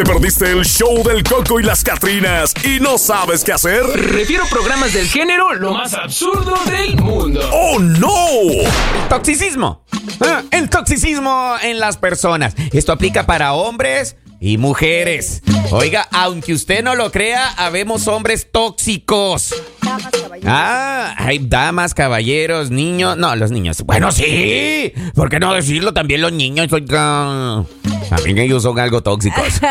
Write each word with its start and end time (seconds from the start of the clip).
¿Te 0.00 0.06
perdiste 0.06 0.50
el 0.50 0.64
show 0.64 1.02
del 1.02 1.22
Coco 1.22 1.60
y 1.60 1.62
las 1.62 1.84
Catrinas 1.84 2.54
y 2.64 2.80
no 2.80 2.96
sabes 2.96 3.44
qué 3.44 3.52
hacer? 3.52 3.82
Refiero 3.84 4.46
programas 4.48 4.94
del 4.94 5.06
género 5.06 5.52
lo 5.52 5.74
más 5.74 5.92
absurdo 5.92 6.54
del 6.64 6.96
mundo. 6.96 7.46
¡Oh, 7.52 7.78
no! 7.78 8.08
Toxicismo. 9.10 9.84
Ah, 10.22 10.42
el 10.52 10.70
toxicismo 10.70 11.54
en 11.62 11.78
las 11.80 11.98
personas. 11.98 12.54
Esto 12.72 12.92
aplica 12.92 13.26
para 13.26 13.52
hombres 13.52 14.16
y 14.40 14.56
mujeres. 14.56 15.42
Oiga, 15.70 16.08
aunque 16.12 16.54
usted 16.54 16.82
no 16.82 16.94
lo 16.94 17.12
crea, 17.12 17.50
habemos 17.58 18.08
hombres 18.08 18.48
tóxicos. 18.50 19.54
Damas, 19.82 20.12
caballeros. 20.12 20.50
Ah, 20.50 21.14
hay 21.18 21.40
damas, 21.40 21.92
caballeros, 21.92 22.70
niños. 22.70 23.18
No, 23.18 23.36
los 23.36 23.50
niños. 23.50 23.82
Bueno, 23.82 24.12
sí. 24.12 24.94
¿Por 25.14 25.28
qué 25.28 25.38
no 25.38 25.52
decirlo? 25.52 25.92
También 25.92 26.22
los 26.22 26.32
niños. 26.32 26.72
Oiga. 26.72 27.66
También 28.10 28.38
ellos 28.38 28.62
son 28.62 28.78
algo 28.78 29.02
tóxicos. 29.02 29.60
Te 29.60 29.66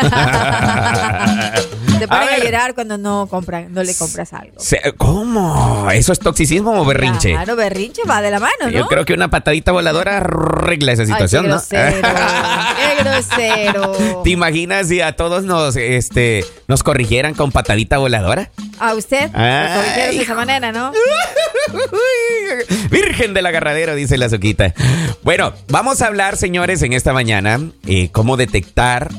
A 2.06 2.08
ponen 2.08 2.28
a, 2.28 2.30
ver. 2.30 2.44
llorar 2.44 2.74
cuando 2.74 2.96
no 2.96 3.26
compran, 3.28 3.74
no 3.74 3.82
le 3.82 3.94
compras 3.94 4.32
algo. 4.32 4.54
¿Cómo? 4.96 5.90
¿Eso 5.90 6.12
es 6.14 6.18
toxicismo 6.18 6.80
o 6.80 6.84
berrinche? 6.86 7.32
Claro, 7.32 7.56
berrinche 7.56 8.00
va 8.08 8.22
de 8.22 8.30
la 8.30 8.40
mano, 8.40 8.54
¿no? 8.62 8.70
Yo 8.70 8.86
creo 8.86 9.04
que 9.04 9.12
una 9.12 9.28
patadita 9.28 9.72
voladora 9.72 10.16
arregla 10.16 10.92
esa 10.92 11.02
Ay, 11.02 11.08
qué 11.08 11.12
situación, 11.12 11.48
¿no? 11.48 11.56
grosero, 11.56 11.96
qué 12.76 13.04
grosero. 13.04 14.22
¿Te 14.24 14.30
imaginas 14.30 14.88
si 14.88 15.02
a 15.02 15.14
todos 15.14 15.44
nos, 15.44 15.76
este, 15.76 16.46
nos 16.68 16.82
corrigieran 16.82 17.34
con 17.34 17.52
patadita 17.52 17.98
voladora? 17.98 18.50
A 18.78 18.94
usted, 18.94 19.28
Ay, 19.34 20.16
de 20.16 20.22
esa 20.22 20.34
manera, 20.34 20.72
¿no? 20.72 20.92
Virgen 22.90 23.34
del 23.34 23.46
agarradero, 23.46 23.94
dice 23.94 24.18
la 24.18 24.28
Zuquita. 24.28 24.74
Bueno, 25.22 25.52
vamos 25.68 26.02
a 26.02 26.06
hablar, 26.06 26.36
señores, 26.36 26.82
en 26.82 26.92
esta 26.94 27.12
mañana, 27.12 27.60
eh, 27.86 28.10
cómo 28.10 28.29
detectar 28.36 29.10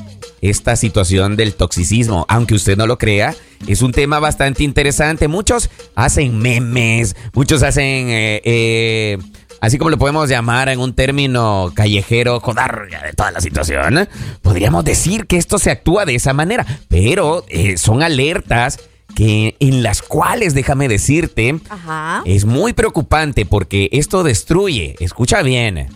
esta 0.42 0.76
situación 0.76 1.36
del 1.36 1.54
toxicismo. 1.54 2.26
Aunque 2.28 2.54
usted 2.54 2.76
no 2.76 2.86
lo 2.86 2.98
crea, 2.98 3.34
es 3.66 3.80
un 3.80 3.92
tema 3.92 4.18
bastante 4.18 4.64
interesante. 4.64 5.28
Muchos 5.28 5.70
hacen 5.94 6.38
memes, 6.38 7.16
muchos 7.32 7.62
hacen, 7.62 8.08
eh, 8.10 8.42
eh, 8.44 9.18
así 9.60 9.78
como 9.78 9.90
lo 9.90 9.98
podemos 9.98 10.28
llamar 10.28 10.68
en 10.68 10.80
un 10.80 10.94
término 10.94 11.72
callejero, 11.74 12.40
codarga 12.40 13.02
de 13.02 13.12
toda 13.12 13.30
la 13.30 13.40
situación. 13.40 14.08
Podríamos 14.42 14.84
decir 14.84 15.26
que 15.26 15.36
esto 15.36 15.58
se 15.58 15.70
actúa 15.70 16.04
de 16.04 16.16
esa 16.16 16.32
manera, 16.32 16.66
pero 16.88 17.44
eh, 17.48 17.78
son 17.78 18.02
alertas 18.02 18.80
que 19.14 19.56
en 19.60 19.82
las 19.82 20.02
cuales, 20.02 20.54
déjame 20.54 20.88
decirte, 20.88 21.60
Ajá. 21.68 22.22
es 22.24 22.44
muy 22.46 22.72
preocupante 22.72 23.46
porque 23.46 23.88
esto 23.92 24.24
destruye, 24.24 24.96
escucha 25.00 25.42
bien, 25.42 25.88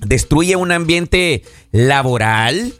destruye 0.00 0.56
un 0.56 0.70
ambiente 0.70 1.42
laboral, 1.72 2.74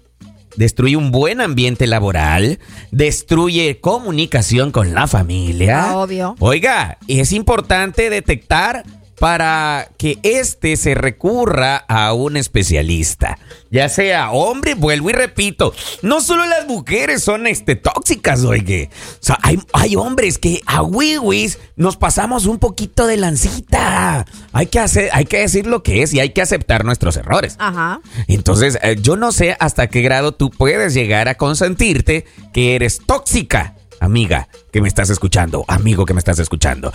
destruye 0.56 0.96
un 0.96 1.10
buen 1.10 1.40
ambiente 1.40 1.86
laboral, 1.86 2.60
destruye 2.90 3.80
comunicación 3.80 4.70
con 4.70 4.94
la 4.94 5.06
familia. 5.06 5.96
Obvio. 5.96 6.36
Oiga, 6.38 6.98
es 7.08 7.32
importante 7.32 8.10
detectar 8.10 8.84
para 9.22 9.88
que 9.98 10.18
éste 10.24 10.76
se 10.76 10.96
recurra 10.96 11.76
a 11.76 12.12
un 12.12 12.36
especialista. 12.36 13.38
Ya 13.70 13.88
sea 13.88 14.32
hombre, 14.32 14.74
vuelvo 14.74 15.10
y 15.10 15.12
repito, 15.12 15.72
no 16.02 16.20
solo 16.20 16.44
las 16.44 16.66
mujeres 16.66 17.22
son 17.22 17.46
este, 17.46 17.76
tóxicas, 17.76 18.42
oye. 18.42 18.90
O 19.12 19.16
sea, 19.20 19.38
hay, 19.42 19.60
hay 19.74 19.94
hombres 19.94 20.38
que 20.38 20.60
a 20.66 20.82
wiwis 20.82 21.60
nos 21.76 21.96
pasamos 21.96 22.46
un 22.46 22.58
poquito 22.58 23.06
de 23.06 23.16
lancita. 23.16 24.26
Hay 24.52 24.66
que, 24.66 24.80
hacer, 24.80 25.08
hay 25.12 25.26
que 25.26 25.38
decir 25.38 25.68
lo 25.68 25.84
que 25.84 26.02
es 26.02 26.12
y 26.12 26.18
hay 26.18 26.30
que 26.30 26.42
aceptar 26.42 26.84
nuestros 26.84 27.16
errores. 27.16 27.54
Ajá. 27.60 28.00
Entonces, 28.26 28.76
eh, 28.82 28.96
yo 29.00 29.14
no 29.14 29.30
sé 29.30 29.56
hasta 29.60 29.86
qué 29.86 30.02
grado 30.02 30.32
tú 30.32 30.50
puedes 30.50 30.94
llegar 30.94 31.28
a 31.28 31.36
consentirte 31.36 32.26
que 32.52 32.74
eres 32.74 32.98
tóxica, 33.06 33.76
amiga 34.04 34.48
que 34.72 34.80
me 34.80 34.88
estás 34.88 35.10
escuchando, 35.10 35.64
amigo 35.68 36.06
que 36.06 36.14
me 36.14 36.18
estás 36.18 36.38
escuchando. 36.38 36.92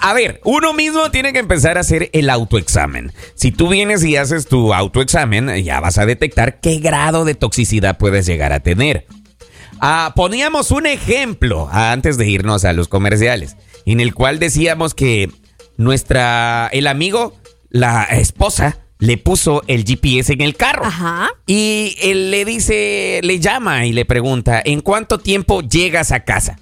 A, 0.00 0.12
ver, 0.12 0.40
uno 0.44 0.72
mismo 0.72 1.10
tiene 1.10 1.32
que 1.32 1.38
empezar 1.38 1.78
a 1.78 1.80
hacer 1.80 2.10
el 2.12 2.30
autoexamen. 2.30 3.12
Si 3.34 3.52
tú 3.52 3.68
vienes 3.68 4.04
y 4.04 4.16
haces 4.16 4.46
tu 4.46 4.74
autoexamen, 4.74 5.64
ya 5.64 5.80
vas 5.80 5.98
a 5.98 6.06
detectar 6.06 6.60
qué 6.60 6.78
grado 6.78 7.24
de 7.24 7.34
toxicidad 7.34 7.98
puedes 7.98 8.26
llegar 8.26 8.52
a 8.52 8.60
tener. 8.60 9.06
Ah, 9.80 10.12
poníamos 10.14 10.70
un 10.70 10.86
ejemplo 10.86 11.68
antes 11.72 12.16
de 12.18 12.28
irnos 12.28 12.64
a 12.64 12.72
los 12.72 12.88
comerciales, 12.88 13.56
en 13.84 14.00
el 14.00 14.14
cual 14.14 14.38
decíamos 14.38 14.94
que 14.94 15.30
nuestra, 15.76 16.68
el 16.72 16.86
amigo, 16.86 17.34
la 17.70 18.04
esposa, 18.04 18.78
le 19.02 19.18
puso 19.18 19.64
el 19.66 19.84
GPS 19.84 20.32
en 20.32 20.42
el 20.42 20.54
carro. 20.54 20.84
Ajá. 20.84 21.28
Y 21.44 21.96
él 22.02 22.30
le 22.30 22.44
dice, 22.44 23.18
le 23.24 23.40
llama 23.40 23.84
y 23.84 23.92
le 23.92 24.04
pregunta, 24.04 24.62
¿en 24.64 24.80
cuánto 24.80 25.18
tiempo 25.18 25.60
llegas 25.60 26.12
a 26.12 26.20
casa? 26.20 26.60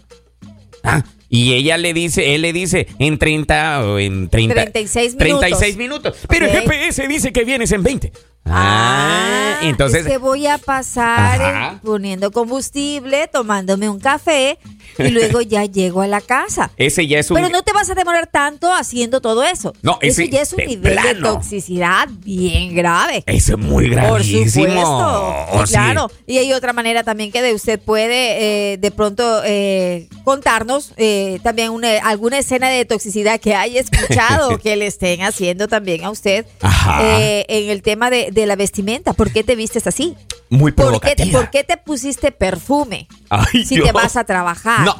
Ah, 0.83 1.05
y 1.29 1.53
ella 1.53 1.77
le 1.77 1.93
dice, 1.93 2.35
él 2.35 2.41
le 2.41 2.55
dice, 2.55 2.87
en 2.99 3.19
30 3.19 3.85
o 3.85 3.99
en 3.99 4.31
30. 4.31 4.55
36 4.55 5.17
minutos. 5.17 5.41
36 5.41 5.77
minutos. 5.77 6.17
Pero 6.31 6.47
el. 6.47 6.53
GPS 6.53 7.07
dice 7.09 7.31
que 7.31 7.45
vienes 7.45 7.73
en 7.73 7.83
20. 7.83 8.11
Ah, 8.45 9.59
entonces... 9.63 10.03
es 10.03 10.07
que 10.11 10.19
voy 10.19 10.47
a 10.47 10.59
pasar 10.59 11.41
Ajá. 11.43 11.81
poniendo 11.83 12.31
combustible, 12.31 13.29
tomándome 13.29 13.89
un 13.89 14.01
café 14.01 14.59
y 14.99 15.09
luego 15.11 15.41
ya 15.43 15.65
llego 15.67 16.03
a 16.03 16.07
la 16.07 16.21
casa. 16.21 16.71
Ese 16.77 17.07
ya 17.07 17.19
es 17.19 17.31
un... 17.31 17.37
Pero 17.37 17.49
no 17.49 17.63
te 17.63 17.73
vas 17.73 17.89
a 17.91 17.95
demorar 17.95 18.27
tanto 18.27 18.73
haciendo 18.73 19.21
todo 19.21 19.45
eso. 19.45 19.73
No, 19.83 19.99
eso 20.01 20.23
ese 20.23 20.31
ya 20.31 20.43
es 20.43 20.53
un 20.53 20.59
de 20.59 20.67
nivel 20.67 20.97
de 21.03 21.15
toxicidad 21.17 22.09
bien 22.11 22.75
grave. 22.75 23.23
Ese 23.27 23.53
es 23.53 23.59
muy 23.59 23.87
Por 23.89 23.97
gravísimo. 23.97 24.67
supuesto. 24.67 25.47
Oh, 25.53 25.67
sí. 25.67 25.73
Claro. 25.75 26.11
Y 26.27 26.39
hay 26.39 26.53
otra 26.53 26.73
manera 26.73 27.05
también 27.05 27.31
que 27.31 27.43
de 27.43 27.55
usted 27.55 27.79
puede 27.81 28.73
eh, 28.73 28.79
de 28.79 28.91
pronto 28.91 29.43
eh, 29.45 30.09
contarnos 30.25 30.93
eh, 30.97 31.39
también 31.43 31.71
una- 31.71 31.99
alguna 31.99 32.39
escena 32.39 32.69
de 32.69 32.85
toxicidad 32.85 33.39
que 33.41 33.55
haya 33.55 33.81
escuchado 33.81 34.59
que 34.63 34.77
le 34.77 34.87
estén 34.87 35.23
haciendo 35.23 35.69
también 35.69 36.05
a 36.05 36.11
usted 36.11 36.47
Ajá. 36.61 37.01
eh, 37.05 37.45
en 37.49 37.71
el 37.71 37.83
tema 37.83 38.11
de, 38.11 38.30
de 38.31 38.47
la 38.47 38.57
vestimenta. 38.57 39.13
¿Por 39.13 39.33
qué 39.33 39.45
te 39.45 39.57
vistes 39.57 39.87
así? 39.87 40.17
Muy 40.49 40.73
¿Por 40.73 40.85
qué, 41.01 41.15
provocativa. 41.15 41.41
por 41.41 41.51
qué 41.51 41.65
te 41.65 41.77
pusiste 41.77 42.33
perfume? 42.33 43.07
Ay, 43.29 43.65
si 43.65 43.77
Dios. 43.77 43.87
te 43.87 43.93
vas 43.93 44.17
a 44.17 44.25
trabajar. 44.25 44.85
No. 44.85 44.95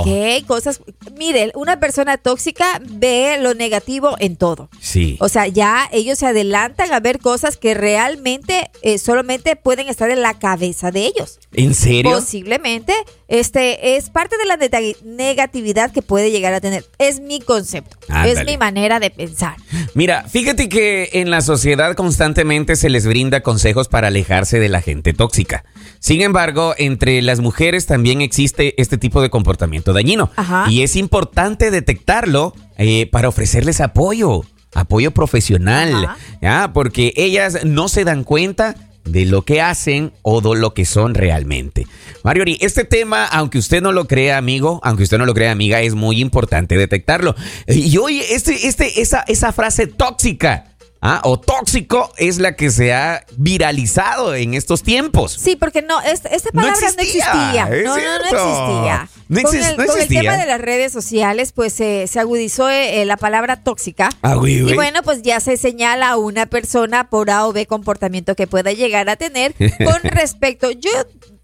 Ok, 0.00 0.46
cosas. 0.46 0.80
Mire, 1.16 1.50
una 1.54 1.80
persona 1.80 2.16
tóxica 2.18 2.80
ve 2.88 3.38
lo 3.40 3.54
negativo 3.54 4.14
en 4.18 4.36
todo. 4.36 4.68
Sí. 4.80 5.16
O 5.20 5.28
sea, 5.28 5.46
ya 5.48 5.88
ellos 5.92 6.18
se 6.18 6.26
adelantan 6.26 6.92
a 6.92 7.00
ver 7.00 7.18
cosas 7.18 7.56
que 7.56 7.74
realmente 7.74 8.70
eh, 8.82 8.98
solamente 8.98 9.56
pueden 9.56 9.88
estar 9.88 10.10
en 10.10 10.22
la 10.22 10.38
cabeza 10.38 10.90
de 10.90 11.06
ellos. 11.06 11.40
¿En 11.52 11.74
serio? 11.74 12.12
Posiblemente, 12.12 12.94
este 13.30 13.96
es 13.96 14.10
parte 14.10 14.36
de 14.36 14.44
la 14.44 14.58
negatividad 15.04 15.92
que 15.92 16.02
puede 16.02 16.32
llegar 16.32 16.52
a 16.52 16.60
tener. 16.60 16.84
Es 16.98 17.20
mi 17.20 17.40
concepto, 17.40 17.96
es 18.26 18.44
mi 18.44 18.58
manera 18.58 18.98
de 18.98 19.10
pensar. 19.10 19.54
Mira, 19.94 20.24
fíjate 20.28 20.68
que 20.68 21.10
en 21.12 21.30
la 21.30 21.40
sociedad 21.40 21.94
constantemente 21.94 22.74
se 22.74 22.90
les 22.90 23.06
brinda 23.06 23.40
consejos 23.40 23.86
para 23.86 24.08
alejarse 24.08 24.58
de 24.58 24.68
la 24.68 24.82
gente 24.82 25.12
tóxica. 25.12 25.64
Sin 26.00 26.22
embargo, 26.22 26.74
entre 26.76 27.22
las 27.22 27.38
mujeres 27.38 27.86
también 27.86 28.20
existe 28.20 28.74
este 28.82 28.98
tipo 28.98 29.22
de 29.22 29.30
comportamiento 29.30 29.92
dañino. 29.92 30.30
Ajá. 30.34 30.66
Y 30.68 30.82
es 30.82 30.96
importante 30.96 31.70
detectarlo 31.70 32.52
eh, 32.78 33.06
para 33.06 33.28
ofrecerles 33.28 33.80
apoyo, 33.80 34.42
apoyo 34.74 35.12
profesional. 35.12 36.04
Ajá. 36.04 36.16
¿ya? 36.42 36.72
Porque 36.72 37.12
ellas 37.14 37.64
no 37.64 37.88
se 37.88 38.02
dan 38.02 38.24
cuenta 38.24 38.74
de 39.04 39.24
lo 39.24 39.42
que 39.42 39.60
hacen 39.60 40.12
o 40.22 40.40
de 40.40 40.58
lo 40.58 40.74
que 40.74 40.84
son 40.84 41.14
realmente. 41.14 41.86
Mariori, 42.22 42.58
este 42.60 42.84
tema, 42.84 43.26
aunque 43.26 43.58
usted 43.58 43.82
no 43.82 43.92
lo 43.92 44.06
crea, 44.06 44.38
amigo, 44.38 44.80
aunque 44.82 45.04
usted 45.04 45.18
no 45.18 45.26
lo 45.26 45.34
crea, 45.34 45.52
amiga, 45.52 45.80
es 45.80 45.94
muy 45.94 46.20
importante 46.20 46.76
detectarlo. 46.76 47.34
Y 47.66 47.96
hoy, 47.96 48.20
este, 48.20 48.66
este, 48.66 49.00
esa, 49.00 49.24
esa 49.26 49.52
frase 49.52 49.86
tóxica 49.86 50.69
¿ah? 51.02 51.20
o 51.24 51.38
tóxico 51.40 52.12
es 52.16 52.38
la 52.38 52.56
que 52.56 52.70
se 52.70 52.92
ha 52.94 53.24
viralizado 53.36 54.34
en 54.34 54.54
estos 54.54 54.82
tiempos. 54.82 55.32
Sí, 55.32 55.56
porque 55.56 55.82
no, 55.82 56.00
es- 56.00 56.22
esta 56.30 56.50
No 56.52 56.62
palabra 56.62 56.80
no 56.80 56.86
existía, 57.02 57.24
existía. 57.24 57.64
no, 57.66 57.70
no, 57.70 57.94
no 57.94 57.94
cierto. 57.94 58.24
existía. 58.36 59.08
No 59.28 59.42
con, 59.42 59.54
el, 59.54 59.62
no 59.62 59.76
con 59.76 59.84
el 59.84 59.90
existía. 60.02 60.20
tema 60.22 60.36
de 60.36 60.46
las 60.46 60.60
redes 60.60 60.92
sociales, 60.92 61.52
pues 61.52 61.72
se 61.72 62.06
se 62.08 62.18
agudizó 62.18 62.68
eh, 62.68 63.04
la 63.04 63.16
palabra 63.16 63.62
tóxica. 63.62 64.08
Ah, 64.22 64.34
güey, 64.34 64.54
Y 64.54 64.62
güey. 64.62 64.74
bueno, 64.74 65.02
pues 65.04 65.22
ya 65.22 65.38
se 65.40 65.56
señala 65.56 66.10
a 66.10 66.16
una 66.16 66.46
persona 66.46 67.08
por 67.10 67.30
A 67.30 67.46
o 67.46 67.52
B 67.52 67.66
comportamiento 67.66 68.34
que 68.34 68.46
pueda 68.48 68.72
llegar 68.72 69.08
a 69.08 69.16
tener 69.16 69.54
con 69.58 70.02
respecto. 70.02 70.70
Yo 70.72 70.90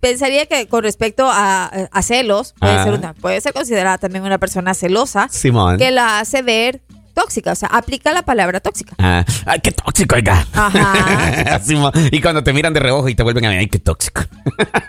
pensaría 0.00 0.46
que 0.46 0.66
con 0.68 0.82
respecto 0.82 1.26
a, 1.30 1.66
a 1.66 2.02
celos, 2.02 2.54
puede, 2.58 2.72
Ah. 2.74 2.84
ser 2.84 2.92
una, 2.94 3.14
puede 3.14 3.40
ser 3.40 3.52
considerada 3.52 3.98
también 3.98 4.24
una 4.24 4.38
persona 4.38 4.74
celosa 4.74 5.28
Simón. 5.30 5.78
que 5.78 5.90
la 5.92 6.18
hace 6.20 6.42
ver 6.42 6.82
tóxica. 7.16 7.52
O 7.52 7.54
sea, 7.54 7.68
aplica 7.70 8.12
la 8.12 8.22
palabra 8.22 8.60
tóxica. 8.60 8.94
Ah, 8.98 9.24
ay, 9.46 9.60
qué 9.60 9.72
tóxico, 9.72 10.14
oiga. 10.14 10.46
Ajá. 10.52 11.60
Y 12.12 12.20
cuando 12.20 12.44
te 12.44 12.52
miran 12.52 12.72
de 12.72 12.80
reojo 12.80 13.08
y 13.08 13.14
te 13.14 13.22
vuelven 13.22 13.46
a 13.46 13.48
ver, 13.48 13.58
ay, 13.58 13.68
qué 13.68 13.78
tóxico. 13.78 14.22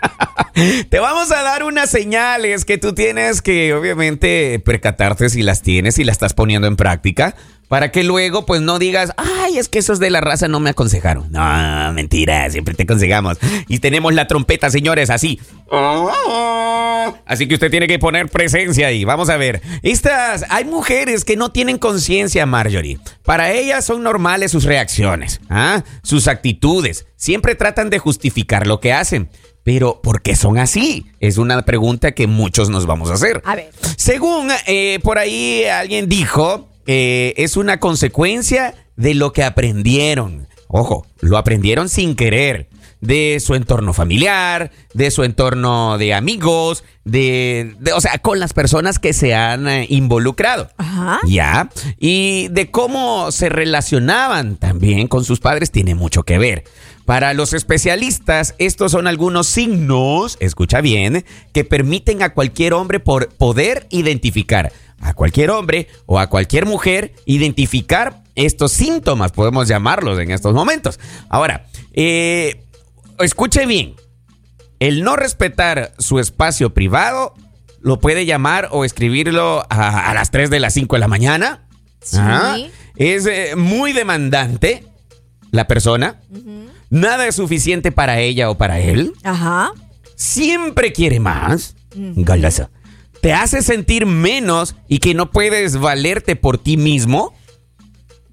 te 0.90 0.98
vamos 0.98 1.30
a 1.32 1.42
dar 1.42 1.64
unas 1.64 1.90
señales 1.90 2.64
que 2.64 2.78
tú 2.78 2.94
tienes 2.94 3.42
que, 3.42 3.74
obviamente, 3.74 4.60
percatarte 4.64 5.28
si 5.30 5.42
las 5.42 5.62
tienes 5.62 5.98
y 5.98 6.04
las 6.04 6.14
estás 6.14 6.34
poniendo 6.34 6.68
en 6.68 6.76
práctica 6.76 7.34
Para 7.68 7.92
que 7.92 8.02
luego, 8.02 8.46
pues 8.46 8.62
no 8.62 8.78
digas, 8.78 9.12
ay, 9.18 9.58
es 9.58 9.68
que 9.68 9.78
esos 9.78 9.98
de 9.98 10.08
la 10.08 10.22
raza 10.22 10.48
no 10.48 10.58
me 10.58 10.70
aconsejaron. 10.70 11.30
No, 11.30 11.92
mentira, 11.92 12.48
siempre 12.50 12.74
te 12.74 12.84
aconsejamos. 12.84 13.36
Y 13.68 13.78
tenemos 13.80 14.14
la 14.14 14.26
trompeta, 14.26 14.70
señores, 14.70 15.10
así. 15.10 15.38
Así 17.26 17.46
que 17.46 17.54
usted 17.54 17.70
tiene 17.70 17.86
que 17.86 17.98
poner 17.98 18.28
presencia 18.30 18.86
ahí. 18.86 19.04
Vamos 19.04 19.28
a 19.28 19.36
ver. 19.36 19.60
Estas, 19.82 20.46
hay 20.48 20.64
mujeres 20.64 21.26
que 21.26 21.36
no 21.36 21.52
tienen 21.52 21.76
conciencia, 21.76 22.46
Marjorie. 22.46 22.98
Para 23.22 23.52
ellas 23.52 23.84
son 23.84 24.02
normales 24.02 24.50
sus 24.50 24.64
reacciones, 24.64 25.40
¿ah? 25.50 25.84
sus 26.02 26.26
actitudes. 26.26 27.06
Siempre 27.16 27.54
tratan 27.54 27.90
de 27.90 27.98
justificar 27.98 28.66
lo 28.66 28.80
que 28.80 28.94
hacen. 28.94 29.28
Pero, 29.62 30.00
¿por 30.00 30.22
qué 30.22 30.34
son 30.34 30.56
así? 30.56 31.04
Es 31.20 31.36
una 31.36 31.62
pregunta 31.66 32.12
que 32.12 32.26
muchos 32.26 32.70
nos 32.70 32.86
vamos 32.86 33.10
a 33.10 33.14
hacer. 33.14 33.42
A 33.44 33.54
ver. 33.54 33.70
Según 33.98 34.48
eh, 34.66 34.98
por 35.02 35.18
ahí 35.18 35.64
alguien 35.64 36.08
dijo, 36.08 36.67
eh, 36.88 37.34
es 37.36 37.56
una 37.56 37.78
consecuencia 37.78 38.74
de 38.96 39.14
lo 39.14 39.32
que 39.32 39.44
aprendieron. 39.44 40.48
Ojo, 40.66 41.06
lo 41.20 41.38
aprendieron 41.38 41.88
sin 41.88 42.16
querer. 42.16 42.68
De 43.00 43.38
su 43.38 43.54
entorno 43.54 43.92
familiar, 43.92 44.72
de 44.92 45.12
su 45.12 45.22
entorno 45.22 45.98
de 45.98 46.14
amigos, 46.14 46.82
de, 47.04 47.76
de- 47.78 47.92
o 47.92 48.00
sea, 48.00 48.18
con 48.18 48.40
las 48.40 48.52
personas 48.52 48.98
que 48.98 49.12
se 49.12 49.36
han 49.36 49.68
eh, 49.68 49.86
involucrado. 49.88 50.68
Ajá. 50.78 51.20
Ya. 51.24 51.70
Y 52.00 52.48
de 52.48 52.72
cómo 52.72 53.30
se 53.30 53.50
relacionaban 53.50 54.56
también 54.56 55.06
con 55.06 55.24
sus 55.24 55.38
padres 55.38 55.70
tiene 55.70 55.94
mucho 55.94 56.24
que 56.24 56.38
ver. 56.38 56.64
Para 57.04 57.34
los 57.34 57.52
especialistas, 57.52 58.56
estos 58.58 58.90
son 58.90 59.06
algunos 59.06 59.46
signos, 59.46 60.36
escucha 60.40 60.80
bien, 60.80 61.24
que 61.52 61.62
permiten 61.64 62.20
a 62.24 62.34
cualquier 62.34 62.74
hombre 62.74 62.98
por 62.98 63.28
poder 63.28 63.86
identificar 63.90 64.72
a 65.00 65.14
cualquier 65.14 65.50
hombre 65.50 65.88
o 66.06 66.18
a 66.18 66.28
cualquier 66.28 66.66
mujer 66.66 67.14
identificar 67.24 68.22
estos 68.34 68.72
síntomas, 68.72 69.32
podemos 69.32 69.68
llamarlos 69.68 70.18
en 70.18 70.30
estos 70.30 70.54
momentos. 70.54 71.00
Ahora, 71.28 71.66
eh, 71.92 72.64
escuche 73.18 73.66
bien, 73.66 73.94
el 74.78 75.02
no 75.02 75.16
respetar 75.16 75.92
su 75.98 76.18
espacio 76.20 76.72
privado 76.72 77.34
lo 77.80 77.98
puede 78.00 78.26
llamar 78.26 78.68
o 78.70 78.84
escribirlo 78.84 79.64
a, 79.70 80.10
a 80.10 80.14
las 80.14 80.30
3 80.30 80.50
de 80.50 80.60
las 80.60 80.74
5 80.74 80.96
de 80.96 81.00
la 81.00 81.08
mañana. 81.08 81.66
Sí. 82.00 82.70
Es 82.96 83.26
eh, 83.26 83.54
muy 83.56 83.92
demandante 83.92 84.84
la 85.50 85.66
persona. 85.66 86.20
Nada 86.90 87.26
es 87.26 87.36
suficiente 87.36 87.92
para 87.92 88.20
ella 88.20 88.50
o 88.50 88.56
para 88.56 88.80
él. 88.80 89.12
Ajá. 89.22 89.72
Siempre 90.16 90.92
quiere 90.92 91.20
más. 91.20 91.76
Galaza. 91.94 92.70
Te 93.20 93.32
hace 93.32 93.62
sentir 93.62 94.06
menos 94.06 94.76
y 94.88 94.98
que 94.98 95.14
no 95.14 95.30
puedes 95.30 95.78
valerte 95.78 96.36
por 96.36 96.58
ti 96.58 96.76
mismo. 96.76 97.34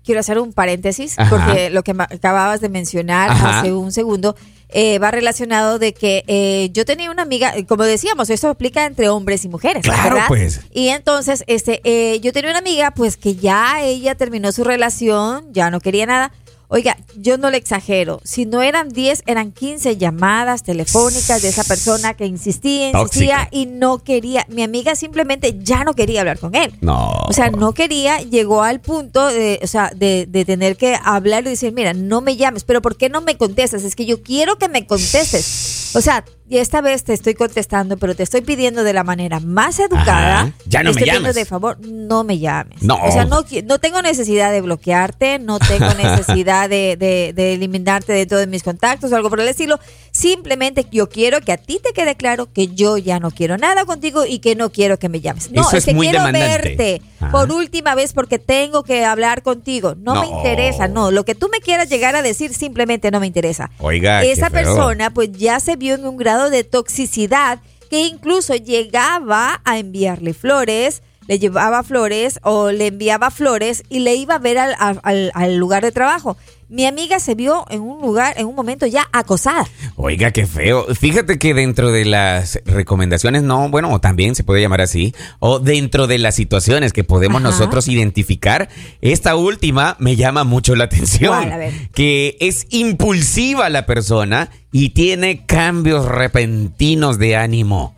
Quiero 0.04 0.20
hacer 0.20 0.38
un 0.38 0.54
paréntesis 0.54 1.18
Ajá. 1.18 1.30
porque 1.30 1.70
lo 1.72 1.84
que 1.84 1.92
acababas 1.98 2.62
de 2.62 2.70
mencionar 2.70 3.32
Ajá. 3.32 3.60
hace 3.60 3.74
un 3.74 3.92
segundo 3.92 4.36
eh, 4.70 5.00
va 5.00 5.12
relacionado 5.12 5.80
de 5.80 5.94
que 5.94 6.24
eh, 6.28 6.70
yo 6.74 6.86
tenía 6.86 7.10
una 7.10 7.24
amiga, 7.24 7.56
eh, 7.56 7.66
como 7.66 7.84
decíamos, 7.84 8.30
eso 8.30 8.50
aplica 8.50 8.86
entre 8.86 9.10
hombres 9.10 9.46
y 9.46 9.50
mujeres. 9.50 9.84
Claro, 9.84 10.16
¿verdad? 10.16 10.28
pues. 10.28 10.62
Y 10.72 10.90
entonces, 10.90 11.44
este, 11.48 11.82
eh, 11.84 12.20
yo 12.20 12.34
tenía 12.34 12.50
una 12.50 12.60
amiga, 12.60 12.92
pues 12.92 13.18
que 13.18 13.36
ya 13.36 13.82
ella 13.84 14.16
terminó 14.16 14.52
su 14.52 14.64
relación, 14.64 15.46
ya 15.54 15.70
no 15.70 15.80
quería 15.80 16.06
nada. 16.06 16.32
Oiga, 16.76 16.98
yo 17.16 17.38
no 17.38 17.50
le 17.52 17.56
exagero. 17.56 18.20
Si 18.26 18.46
no 18.46 18.62
eran 18.62 18.90
10, 18.90 19.24
eran 19.28 19.54
15 19.54 19.96
llamadas 19.96 20.62
telefónicas 20.62 21.42
de 21.42 21.48
esa 21.48 21.64
persona 21.64 22.16
que 22.16 22.26
insistía, 22.26 22.90
insistía 22.90 23.38
Tóxica. 23.38 23.48
y 23.50 23.66
no 23.66 24.00
quería. 24.00 24.46
Mi 24.50 24.62
amiga 24.62 24.94
simplemente 24.96 25.58
ya 25.64 25.86
no 25.86 25.94
quería 25.94 26.20
hablar 26.20 26.38
con 26.38 26.54
él. 26.54 26.74
No. 26.82 27.12
O 27.30 27.32
sea, 27.32 27.50
no 27.50 27.72
quería, 27.72 28.20
llegó 28.20 28.62
al 28.62 28.82
punto 28.82 29.26
de, 29.28 29.62
o 29.64 29.68
sea, 29.68 29.90
de, 29.96 30.26
de 30.30 30.44
tener 30.44 30.76
que 30.76 30.98
hablar 31.02 31.46
y 31.46 31.52
decir, 31.52 31.72
mira, 31.72 31.94
no 31.94 32.20
me 32.20 32.36
llames, 32.36 32.66
pero 32.66 32.82
¿por 32.82 32.98
qué 32.98 33.08
no 33.08 33.22
me 33.22 33.38
contestas? 33.38 33.86
Es 33.86 33.96
que 33.96 34.06
yo 34.06 34.22
quiero 34.22 34.58
que 34.58 34.68
me 34.68 34.86
contestes. 34.86 35.85
O 35.96 36.02
sea, 36.02 36.24
y 36.48 36.58
esta 36.58 36.82
vez 36.82 37.04
te 37.04 37.14
estoy 37.14 37.34
contestando, 37.34 37.98
pero 37.98 38.16
te 38.16 38.22
estoy 38.24 38.42
pidiendo 38.42 38.84
de 38.84 38.94
la 38.94 39.04
manera 39.04 39.40
más 39.40 39.80
educada. 39.80 40.42
Ajá. 40.42 40.52
Ya 40.68 40.84
no 40.84 40.94
te 40.94 41.00
me 41.02 41.06
llames. 41.08 41.36
de 41.36 41.46
favor, 41.46 41.80
no 41.80 42.24
me 42.24 42.38
llames. 42.38 42.84
No. 42.84 42.96
O 43.04 43.12
sea, 43.12 43.26
no, 43.26 43.44
no 43.64 43.80
tengo 43.80 44.02
necesidad 44.02 44.52
de 44.52 44.62
bloquearte, 44.62 45.40
no 45.40 45.58
tengo 45.60 45.92
necesidad 45.98 46.70
de, 46.70 46.98
de- 46.98 47.34
de 47.36 47.54
eliminarte 47.54 48.14
de 48.14 48.26
todos 48.26 48.46
mis 48.48 48.62
contactos 48.62 49.12
o 49.12 49.16
algo 49.16 49.30
por 49.30 49.40
el 49.40 49.48
estilo. 49.48 49.80
Simplemente 50.12 50.86
yo 50.92 51.10
quiero 51.10 51.42
que 51.42 51.52
a 51.52 51.58
ti 51.58 51.80
te 51.84 51.92
quede 51.94 52.16
claro 52.16 52.52
que 52.52 52.68
yo 52.68 52.98
ya 52.98 53.20
no 53.20 53.32
quiero 53.32 53.58
nada 53.58 53.86
contigo 53.86 54.26
y 54.26 54.40
que 54.40 54.56
no 54.56 54.72
quiero 54.72 54.98
que 54.98 55.10
me 55.10 55.22
llames. 55.22 55.52
No, 55.52 55.62
Eso 55.62 55.72
es, 55.72 55.76
es 55.80 55.86
que 55.86 55.94
muy 55.94 56.08
quiero 56.08 56.26
demandante. 56.26 56.68
verte 56.68 57.02
Ajá. 57.28 57.32
por 57.32 57.52
última 57.52 57.96
vez 57.96 58.14
porque 58.14 58.40
tengo 58.40 58.84
que 58.84 59.06
hablar 59.06 59.42
contigo. 59.44 59.96
No, 59.98 60.22
me 60.22 60.28
interesa, 60.28 60.88
no. 60.88 61.12
Lo 61.12 61.26
que 61.26 61.36
tú 61.36 61.50
me 61.52 61.60
quieras 61.60 61.90
llegar 61.90 62.16
a 62.16 62.22
decir 62.22 62.54
simplemente 62.54 63.12
no 63.12 63.20
me 63.20 63.28
interesa. 63.28 63.70
Oiga, 63.80 64.24
Esa 64.24 64.50
persona 64.50 65.10
pues 65.14 65.32
ya 65.34 65.60
se 65.60 65.76
vio 65.76 65.96
en 65.96 66.06
un 66.06 66.18
grado 66.18 66.50
de 66.50 66.64
toxicidad 66.64 67.60
que 67.90 68.02
incluso 68.08 68.56
llegaba 68.56 69.62
a 69.64 69.78
enviarle 69.78 70.34
flores, 70.34 71.04
le 71.28 71.40
llevaba 71.40 71.82
flores 71.84 72.40
o 72.44 72.72
le 72.72 72.88
enviaba 72.88 73.32
flores 73.32 73.84
y 73.90 74.00
le 74.00 74.16
iba 74.16 74.36
a 74.36 74.40
ver 74.40 74.58
al- 74.60 74.76
al- 75.04 75.32
al 75.34 75.56
lugar 75.58 75.84
de 75.84 75.92
trabajo. 75.92 76.38
Mi 76.68 76.88
amiga 76.88 77.20
se 77.20 77.36
vio 77.36 77.66
en 77.70 77.82
un 77.82 78.02
lugar, 78.02 78.34
en 78.38 78.48
un 78.48 78.56
momento 78.56 78.88
ya 78.88 79.08
acosada. 79.12 79.68
Oiga, 79.96 80.32
qué 80.32 80.48
feo. 80.48 80.86
Fíjate 80.96 81.38
que 81.38 81.54
dentro 81.54 81.92
de 81.92 82.06
las 82.06 82.60
recomendaciones, 82.66 83.44
no, 83.44 83.70
bueno, 83.70 83.92
o 83.92 84.02
también 84.02 84.34
se 84.34 84.44
puede 84.44 84.62
llamar 84.62 84.82
así, 84.82 85.14
o 85.40 85.60
dentro 85.60 86.08
de 86.08 86.18
las 86.18 86.34
situaciones 86.34 86.92
que 86.92 87.04
podemos 87.04 87.42
Ajá. 87.42 87.52
nosotros 87.52 87.88
identificar, 87.88 88.70
esta 89.02 89.36
última 89.36 89.96
me 90.00 90.16
llama 90.16 90.44
mucho 90.44 90.76
la 90.76 90.86
atención. 90.86 91.36
¿Cuál? 91.38 91.52
A 91.52 91.58
ver. 91.58 91.74
Que 91.92 92.36
es 92.40 92.66
impulsiva 92.72 93.70
la 93.70 93.86
persona 93.86 94.50
y 94.72 94.90
tiene 94.90 95.46
cambios 95.46 96.06
repentinos 96.06 97.20
de 97.20 97.36
ánimo. 97.36 97.96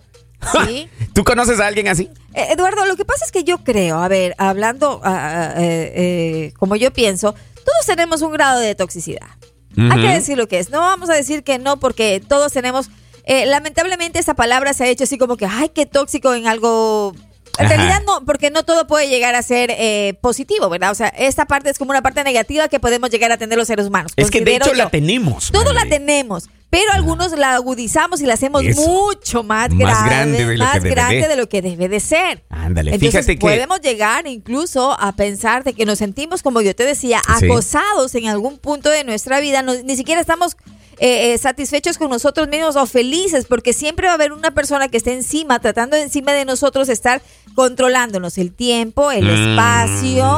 ¿Sí? 0.68 0.90
¿Tú 1.14 1.24
conoces 1.24 1.60
a 1.60 1.68
alguien 1.68 1.88
así? 1.88 2.10
Eh, 2.34 2.48
Eduardo, 2.52 2.86
lo 2.86 2.96
que 2.96 3.06
pasa 3.06 3.26
es 3.26 3.32
que 3.32 3.44
yo 3.44 3.60
creo, 3.60 3.98
a 3.98 4.08
ver, 4.08 4.36
hablando 4.38 5.02
ah, 5.04 5.54
ah, 5.56 5.64
eh, 5.64 5.94
eh, 5.96 6.54
como 6.58 6.76
yo 6.76 6.92
pienso, 6.92 7.34
todos 7.68 7.86
tenemos 7.86 8.22
un 8.22 8.32
grado 8.32 8.62
de 8.62 8.76
toxicidad. 8.76 9.28
Hay 9.78 10.02
que 10.02 10.08
decir 10.08 10.38
lo 10.38 10.48
que 10.48 10.58
es. 10.58 10.70
No 10.72 10.80
vamos 10.80 11.10
a 11.10 11.14
decir 11.14 11.44
que 11.44 11.60
no, 11.60 11.78
porque 11.80 12.22
todos 12.26 12.52
tenemos. 12.54 12.90
eh, 13.26 13.46
lamentablemente, 13.46 14.18
esa 14.20 14.34
palabra 14.34 14.74
se 14.74 14.86
ha 14.86 14.88
hecho 14.88 15.04
así 15.04 15.18
como 15.18 15.36
que, 15.36 15.46
ay, 15.46 15.70
qué 15.70 15.86
tóxico 15.86 16.34
en 16.34 16.48
algo. 16.48 17.14
En 17.60 17.70
realidad 17.70 18.02
no, 18.06 18.24
porque 18.26 18.52
no 18.52 18.64
todo 18.64 18.88
puede 18.88 19.08
llegar 19.10 19.36
a 19.36 19.42
ser 19.42 19.72
eh, 19.72 20.14
positivo, 20.22 20.70
¿verdad? 20.70 20.92
O 20.92 20.96
sea, 20.96 21.08
esta 21.10 21.46
parte 21.46 21.70
es 21.70 21.78
como 21.78 21.92
una 21.92 22.02
parte 22.02 22.24
negativa 22.24 22.68
que 22.68 22.80
podemos 22.80 23.10
llegar 23.10 23.32
a 23.32 23.38
tener 23.38 23.58
los 23.58 23.68
seres 23.68 23.88
humanos. 23.88 24.12
Es 24.16 24.30
que 24.32 24.42
de 24.42 24.56
hecho 24.56 24.70
yo. 24.70 24.76
la 24.76 24.90
tenemos. 24.90 25.52
Todos 25.52 25.74
la 25.74 25.86
tenemos, 25.86 26.50
pero 26.70 26.92
algunos 26.94 27.32
la 27.32 27.56
agudizamos 27.56 28.22
y 28.22 28.26
la 28.26 28.34
hacemos 28.36 28.64
Eso. 28.64 28.82
mucho 28.82 29.44
más, 29.44 29.70
Más 29.72 29.78
grave, 30.04 30.10
grande 30.10 30.46
de 30.46 30.58
lo 30.58 30.64
más 30.66 30.80
que 30.82 30.90
grande 30.90 31.22
de. 31.22 31.28
de 31.30 31.36
lo 31.36 31.50
que 31.50 31.62
debe 31.62 31.88
de 31.90 32.00
ser. 32.00 32.44
Ándale, 32.50 32.92
Entonces 32.94 33.12
fíjate 33.26 33.36
que- 33.36 33.40
podemos 33.40 33.82
llegar 33.82 34.28
incluso 34.28 34.96
a 35.00 35.12
pensar 35.14 35.64
de 35.64 35.74
que 35.74 35.86
nos 35.86 35.98
sentimos, 36.00 36.44
como 36.44 36.62
yo 36.62 36.76
te 36.76 36.84
decía, 36.84 37.22
Sí. 37.40 37.46
acosados 37.46 38.14
en 38.16 38.28
algún 38.28 38.58
punto 38.58 38.90
de 38.90 39.04
nuestra 39.04 39.40
vida. 39.40 39.62
No- 39.62 39.74
ni 39.84 39.96
siquiera 39.96 40.22
estamos 40.22 40.56
eh, 41.00 41.34
eh, 41.34 41.38
satisfechos 41.38 41.98
con 41.98 42.10
nosotros 42.10 42.48
mismos 42.48 42.76
o 42.76 42.86
felices, 42.86 43.46
porque 43.46 43.74
siempre 43.74 44.08
va 44.08 44.14
a 44.14 44.16
haber 44.16 44.32
una 44.32 44.52
persona 44.52 44.88
que 44.88 44.98
esté 44.98 45.14
encima, 45.14 45.60
tratando 45.60 45.96
de 45.96 46.04
encima 46.04 46.34
de 46.34 46.46
nosotros 46.46 46.90
estar 46.90 47.22
controlándonos 47.56 48.38
el 48.38 48.52
tiempo, 48.54 49.12
el 49.12 49.26
Mm. 49.26 49.50
espacio, 49.50 50.32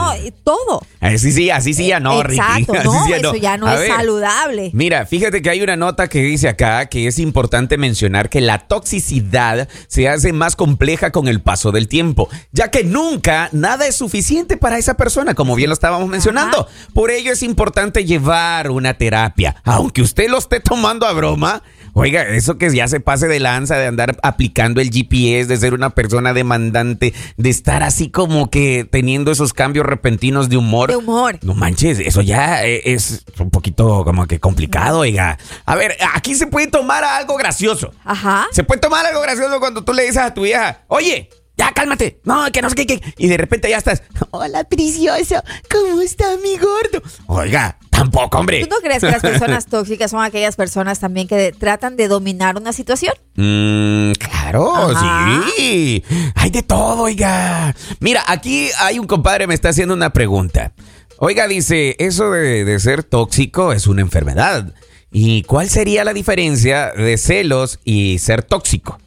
todo. 0.43 0.81
Así 1.01 1.31
sí, 1.31 1.49
así 1.49 1.73
sí 1.73 1.87
ya 1.87 1.99
no, 1.99 2.23
Ricky. 2.23 2.39
Exacto, 2.39 2.73
no, 2.83 3.05
sí 3.05 3.13
eso 3.13 3.35
ya 3.35 3.57
no 3.57 3.67
A 3.67 3.73
es 3.75 3.79
ver, 3.81 3.91
saludable. 3.91 4.71
Mira, 4.73 5.05
fíjate 5.05 5.41
que 5.41 5.49
hay 5.49 5.61
una 5.61 5.75
nota 5.75 6.07
que 6.07 6.21
dice 6.21 6.47
acá 6.47 6.85
que 6.87 7.07
es 7.07 7.19
importante 7.19 7.77
mencionar 7.77 8.29
que 8.29 8.41
la 8.41 8.59
toxicidad 8.59 9.67
se 9.87 10.07
hace 10.09 10.33
más 10.33 10.55
compleja 10.55 11.11
con 11.11 11.27
el 11.27 11.41
paso 11.41 11.71
del 11.71 11.87
tiempo, 11.87 12.29
ya 12.51 12.71
que 12.71 12.83
nunca 12.83 13.49
nada 13.51 13.85
es 13.87 13.95
suficiente 13.95 14.57
para 14.57 14.77
esa 14.77 14.95
persona, 14.95 15.35
como 15.35 15.55
bien 15.55 15.69
lo 15.69 15.73
estábamos 15.73 16.07
mencionando. 16.09 16.67
Por 16.93 17.11
ello 17.11 17.31
es 17.33 17.43
importante 17.43 18.05
llevar 18.05 18.71
una 18.71 18.93
terapia, 18.95 19.55
aunque 19.65 20.01
usted 20.01 20.29
lo 20.29 20.37
esté 20.49 20.59
tomando 20.59 21.05
a 21.05 21.13
broma. 21.13 21.61
Oiga, 21.93 22.21
eso 22.23 22.57
que 22.57 22.73
ya 22.73 22.87
se 22.87 22.99
pase 22.99 23.27
de 23.27 23.39
lanza 23.39 23.75
de 23.75 23.87
andar 23.87 24.17
aplicando 24.21 24.79
el 24.79 24.89
GPS, 24.91 25.47
de 25.47 25.57
ser 25.57 25.73
una 25.73 25.89
persona 25.89 26.33
demandante, 26.33 27.13
de 27.37 27.49
estar 27.49 27.83
así 27.83 28.09
como 28.09 28.49
que 28.49 28.87
teniendo 28.89 29.31
esos 29.31 29.53
cambios 29.53 29.85
repentinos 29.85 30.49
de 30.49 30.57
humor. 30.57 30.89
De 30.89 30.97
humor. 30.97 31.39
No 31.41 31.55
manches, 31.55 31.99
eso 31.99 32.21
ya 32.21 32.63
eh, 32.65 32.81
es 32.85 33.25
un 33.39 33.49
poquito 33.49 34.03
como 34.05 34.27
que 34.27 34.39
complicado, 34.39 34.99
oiga. 34.99 35.37
A 35.65 35.75
ver, 35.75 35.97
aquí 36.13 36.35
se 36.35 36.47
puede 36.47 36.67
tomar 36.67 37.03
algo 37.03 37.35
gracioso. 37.37 37.91
Ajá. 38.03 38.47
Se 38.51 38.63
puede 38.63 38.79
tomar 38.79 39.05
algo 39.05 39.21
gracioso 39.21 39.59
cuando 39.59 39.83
tú 39.83 39.93
le 39.93 40.03
dices 40.03 40.17
a 40.17 40.33
tu 40.33 40.43
vieja, 40.43 40.83
oye, 40.87 41.29
ya 41.59 41.71
cálmate, 41.73 42.21
no, 42.23 42.51
que 42.51 42.61
no 42.63 42.69
sé 42.69 42.75
qué, 42.77 42.85
qué", 42.87 43.01
y 43.17 43.27
de 43.27 43.37
repente 43.37 43.69
ya 43.69 43.77
estás, 43.77 44.01
hola 44.31 44.63
precioso, 44.63 45.35
¿cómo 45.69 46.01
está 46.01 46.25
mi 46.41 46.57
gordo? 46.57 47.03
Oiga, 47.27 47.77
tampoco, 47.89 48.39
hombre. 48.39 48.61
¿Tú 48.65 48.69
no 48.69 48.77
crees 48.81 49.01
que 49.01 49.11
las 49.11 49.21
personas 49.21 49.65
tóxicas 49.67 50.09
son 50.09 50.23
aquellas 50.23 50.55
personas 50.55 50.99
también 50.99 51.27
que 51.27 51.35
de- 51.35 51.51
tratan 51.51 51.97
de 51.97 52.07
dominar 52.07 52.55
una 52.57 52.71
situación? 52.73 53.13
Mm, 53.35 54.13
claro, 54.13 54.73
Ajá. 54.95 55.43
sí. 55.57 56.03
Hay 56.35 56.49
de 56.49 56.63
todo, 56.63 57.03
oiga. 57.03 57.75
Mira, 57.99 58.23
aquí 58.27 58.69
hay 58.79 58.97
un 58.97 59.05
compadre 59.05 59.45
me 59.45 59.53
está 59.53 59.69
haciendo 59.69 59.93
una 59.93 60.11
pregunta. 60.13 60.71
Oiga, 61.17 61.47
dice, 61.49 61.97
eso 61.99 62.31
de, 62.31 62.63
de 62.63 62.79
ser 62.79 63.03
tóxico 63.03 63.73
es 63.73 63.85
una 63.87 63.99
enfermedad. 64.01 64.73
¿Y 65.11 65.43
cuál 65.43 65.69
sería 65.69 66.03
la 66.05 66.13
diferencia 66.13 66.91
de 66.95 67.17
celos 67.17 67.79
y 67.83 68.19
ser 68.19 68.43
tóxico? 68.43 68.99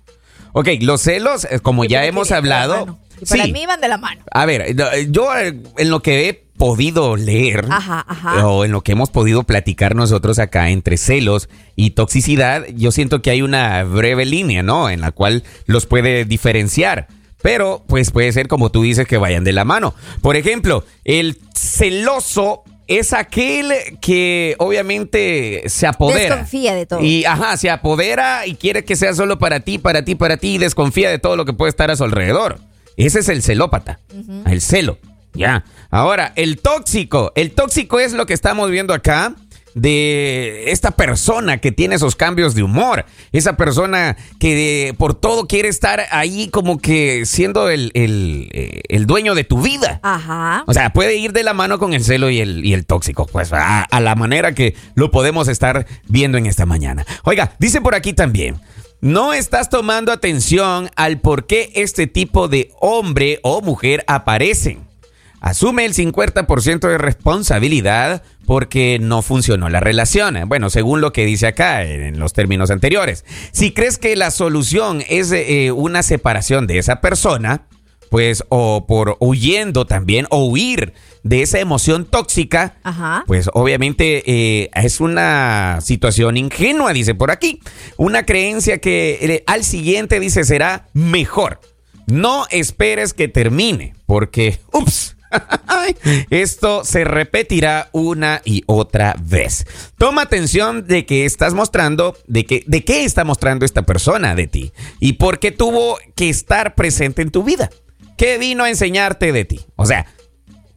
Ok, 0.53 0.69
los 0.81 1.01
celos, 1.01 1.47
eh, 1.51 1.61
como 1.61 1.85
ya 1.85 2.05
hemos 2.05 2.31
hablado. 2.31 2.99
Y 3.21 3.27
para 3.27 3.45
sí. 3.45 3.53
mí 3.53 3.67
van 3.67 3.81
de 3.81 3.89
la 3.89 3.99
mano. 3.99 4.23
A 4.31 4.45
ver, 4.47 4.75
no, 4.75 4.85
yo 5.11 5.37
eh, 5.37 5.59
en 5.79 5.91
lo 5.91 6.03
que 6.03 6.29
he 6.29 6.35
podido 6.35 7.17
leer 7.17 7.67
Ajá, 7.71 8.05
ajá. 8.07 8.47
o 8.47 8.65
en 8.65 8.73
lo 8.73 8.83
que 8.83 8.93
hemos 8.93 9.11
podido 9.11 9.43
platicar 9.45 9.97
nosotros 9.97 10.39
acá 10.39 10.71
entre 10.71 10.97
celos 10.97 11.49
y 11.75 11.91
toxicidad, 11.91 12.67
yo 12.75 12.93
siento 12.93 13.23
que 13.23 13.31
hay 13.31 13.43
una 13.43 13.83
breve 13.85 14.25
línea, 14.25 14.63
¿no? 14.63 14.91
En 14.91 15.01
la 15.01 15.13
cual 15.13 15.45
los 15.67 15.87
puede 15.87 16.25
diferenciar. 16.25 17.09
Pero, 17.43 17.85
pues 17.89 18.13
puede 18.13 18.33
ser 18.33 18.47
como 18.47 18.71
tú 18.71 18.83
dices 18.83 19.07
que 19.07 19.19
vayan 19.19 19.43
de 19.43 19.53
la 19.53 19.65
mano. 19.65 19.95
Por 20.21 20.37
ejemplo, 20.37 20.85
el 21.05 21.41
celoso 21.55 22.63
es 22.87 23.13
aquel 23.13 23.73
que 24.01 24.57
obviamente 24.59 25.63
se 25.67 25.87
apodera. 25.87 26.37
Desconfía 26.37 26.75
de 26.75 26.87
todo. 26.87 27.01
Y 27.01 27.25
ajá, 27.25 27.57
se 27.57 27.71
apodera 27.71 28.47
y 28.47 28.55
quiere 28.55 28.85
que 28.85 28.97
sea 28.97 29.15
solo 29.15 29.39
para 29.39 29.61
ti, 29.61 29.79
para 29.79 30.05
ti, 30.05 30.15
para 30.15 30.37
ti 30.37 30.55
y 30.55 30.59
desconfía 30.59 31.11
de 31.11 31.19
todo 31.19 31.37
lo 31.37 31.45
que 31.45 31.53
puede 31.53 31.71
estar 31.71 31.91
a 31.91 31.97
su 31.97 32.05
alrededor. 32.05 32.59
Ese 32.97 33.21
es 33.21 33.29
el 33.29 33.43
celópata, 33.43 34.01
el 34.47 34.61
celo. 34.61 34.99
Ya. 35.35 35.65
Ahora, 35.91 36.33
el 36.37 36.61
tóxico. 36.61 37.33
El 37.35 37.53
tóxico 37.53 37.99
es 38.01 38.13
lo 38.13 38.27
que 38.27 38.35
estamos 38.35 38.71
viendo 38.71 38.93
acá 38.93 39.35
de 39.75 40.71
esta 40.71 40.91
persona 40.93 41.59
que 41.59 41.73
tiene 41.73 41.95
esos 41.95 42.17
cambios 42.17 42.55
de 42.55 42.63
humor. 42.63 43.05
Esa 43.33 43.57
persona 43.57 44.17
que 44.39 44.55
de- 44.55 44.95
por 44.95 45.15
todo 45.15 45.47
quiere 45.47 45.69
estar 45.69 46.03
ahí 46.11 46.49
como 46.49 46.79
que 46.79 47.25
siendo 47.27 47.69
el, 47.71 47.91
el, 47.95 48.49
eh, 48.53 48.83
el 48.89 49.07
dueño 49.07 49.35
de 49.35 49.45
tu 49.45 49.61
vida. 49.63 50.01
Ajá. 50.03 50.65
O 50.67 50.73
sea, 50.75 50.93
puede 50.93 51.17
ir 51.17 51.33
de 51.33 51.43
la 51.43 51.55
mano 51.55 51.79
con 51.79 51.95
el 51.95 52.05
celo 52.05 52.31
y 52.31 52.41
el, 52.41 52.65
y 52.65 52.75
el 52.75 52.85
tóxico, 52.87 53.27
pues 53.27 53.53
a, 53.53 53.83
a 53.83 54.01
la 54.01 54.15
manera 54.15 54.55
que 54.55 54.75
lo 54.95 55.11
podemos 55.11 55.49
estar 55.49 55.87
viendo 56.09 56.39
en 56.39 56.47
esta 56.47 56.67
mañana. 56.67 57.07
Oiga, 57.25 57.55
dice 57.59 57.81
por 57.81 57.95
aquí 57.95 58.13
también, 58.13 58.61
no 59.01 59.33
estás 59.33 59.69
tomando 59.69 60.13
atención 60.13 60.91
al 60.97 61.19
por 61.21 61.47
qué 61.47 61.73
este 61.75 62.07
tipo 62.07 62.49
de 62.49 62.71
hombre 62.81 63.41
o 63.43 63.61
mujer 63.61 64.05
aparecen. 64.07 64.87
Asume 65.43 65.85
el 65.85 65.93
50% 65.93 66.89
de 66.89 66.99
responsabilidad 66.99 68.23
porque 68.47 68.99
no 69.01 69.23
funcionó 69.23 69.69
la 69.69 69.81
relación. 69.81 70.39
Bueno, 70.47 70.71
según 70.71 71.01
lo 71.01 71.13
que 71.13 71.27
dice 71.27 71.49
acá 71.49 71.83
en 71.83 72.21
los 72.21 72.33
términos 72.33 72.71
anteriores. 72.71 73.25
Si 73.51 73.73
crees 73.73 73.99
que 73.99 74.15
la 74.15 74.31
solución 74.31 75.03
es 75.09 75.33
eh, 75.33 75.73
una 75.73 76.05
separación 76.05 76.69
de 76.69 76.79
esa 76.79 77.01
persona, 77.01 77.67
pues 78.09 78.45
o 78.51 78.87
por 78.87 79.17
huyendo 79.19 79.85
también 79.85 80.27
o 80.31 80.45
huir 80.45 80.93
de 81.25 81.43
esa 81.43 81.59
emoción 81.59 82.05
tóxica, 82.05 82.77
Ajá. 82.85 83.25
pues 83.27 83.51
obviamente 83.53 84.23
eh, 84.27 84.71
es 84.77 85.01
una 85.01 85.81
situación 85.81 86.37
ingenua, 86.37 86.93
dice 86.93 87.17
por 87.17 87.33
aquí. 87.33 87.59
Una 87.97 88.25
creencia 88.25 88.79
que 88.79 89.19
eh, 89.21 89.45
al 89.49 89.65
siguiente 89.65 90.21
dice 90.21 90.45
será 90.45 90.87
mejor. 90.93 91.61
No 92.07 92.47
esperes 92.51 93.13
que 93.13 93.27
termine, 93.27 93.95
porque, 94.07 94.61
ups, 94.73 95.17
esto 96.31 96.85
se 96.85 97.05
repetirá 97.05 97.89
una 97.93 98.43
y 98.45 98.63
otra 98.67 99.15
vez. 99.21 99.67
Toma 99.99 100.23
atención 100.23 100.87
de 100.87 101.07
que 101.07 101.25
estás 101.25 101.55
mostrando, 101.55 102.17
de 102.27 102.45
que, 102.45 102.65
de 102.67 102.85
qué 102.85 103.05
está 103.05 103.25
mostrando 103.25 103.65
esta 103.65 103.83
persona 103.83 104.35
de 104.35 104.47
ti 104.47 104.73
y 105.01 105.15
por 105.15 105.39
qué 105.39 105.53
tuvo 105.53 105.99
que 106.15 106.29
estar 106.29 106.75
presente 106.75 107.23
en 107.23 107.31
tu 107.31 107.43
vida. 107.43 107.71
¿Qué 108.17 108.39
vino 108.39 108.65
a 108.65 108.71
enseñarte 108.71 109.33
de 109.33 109.45
ti? 109.45 109.61
O 109.77 109.87
sea, 109.87 110.07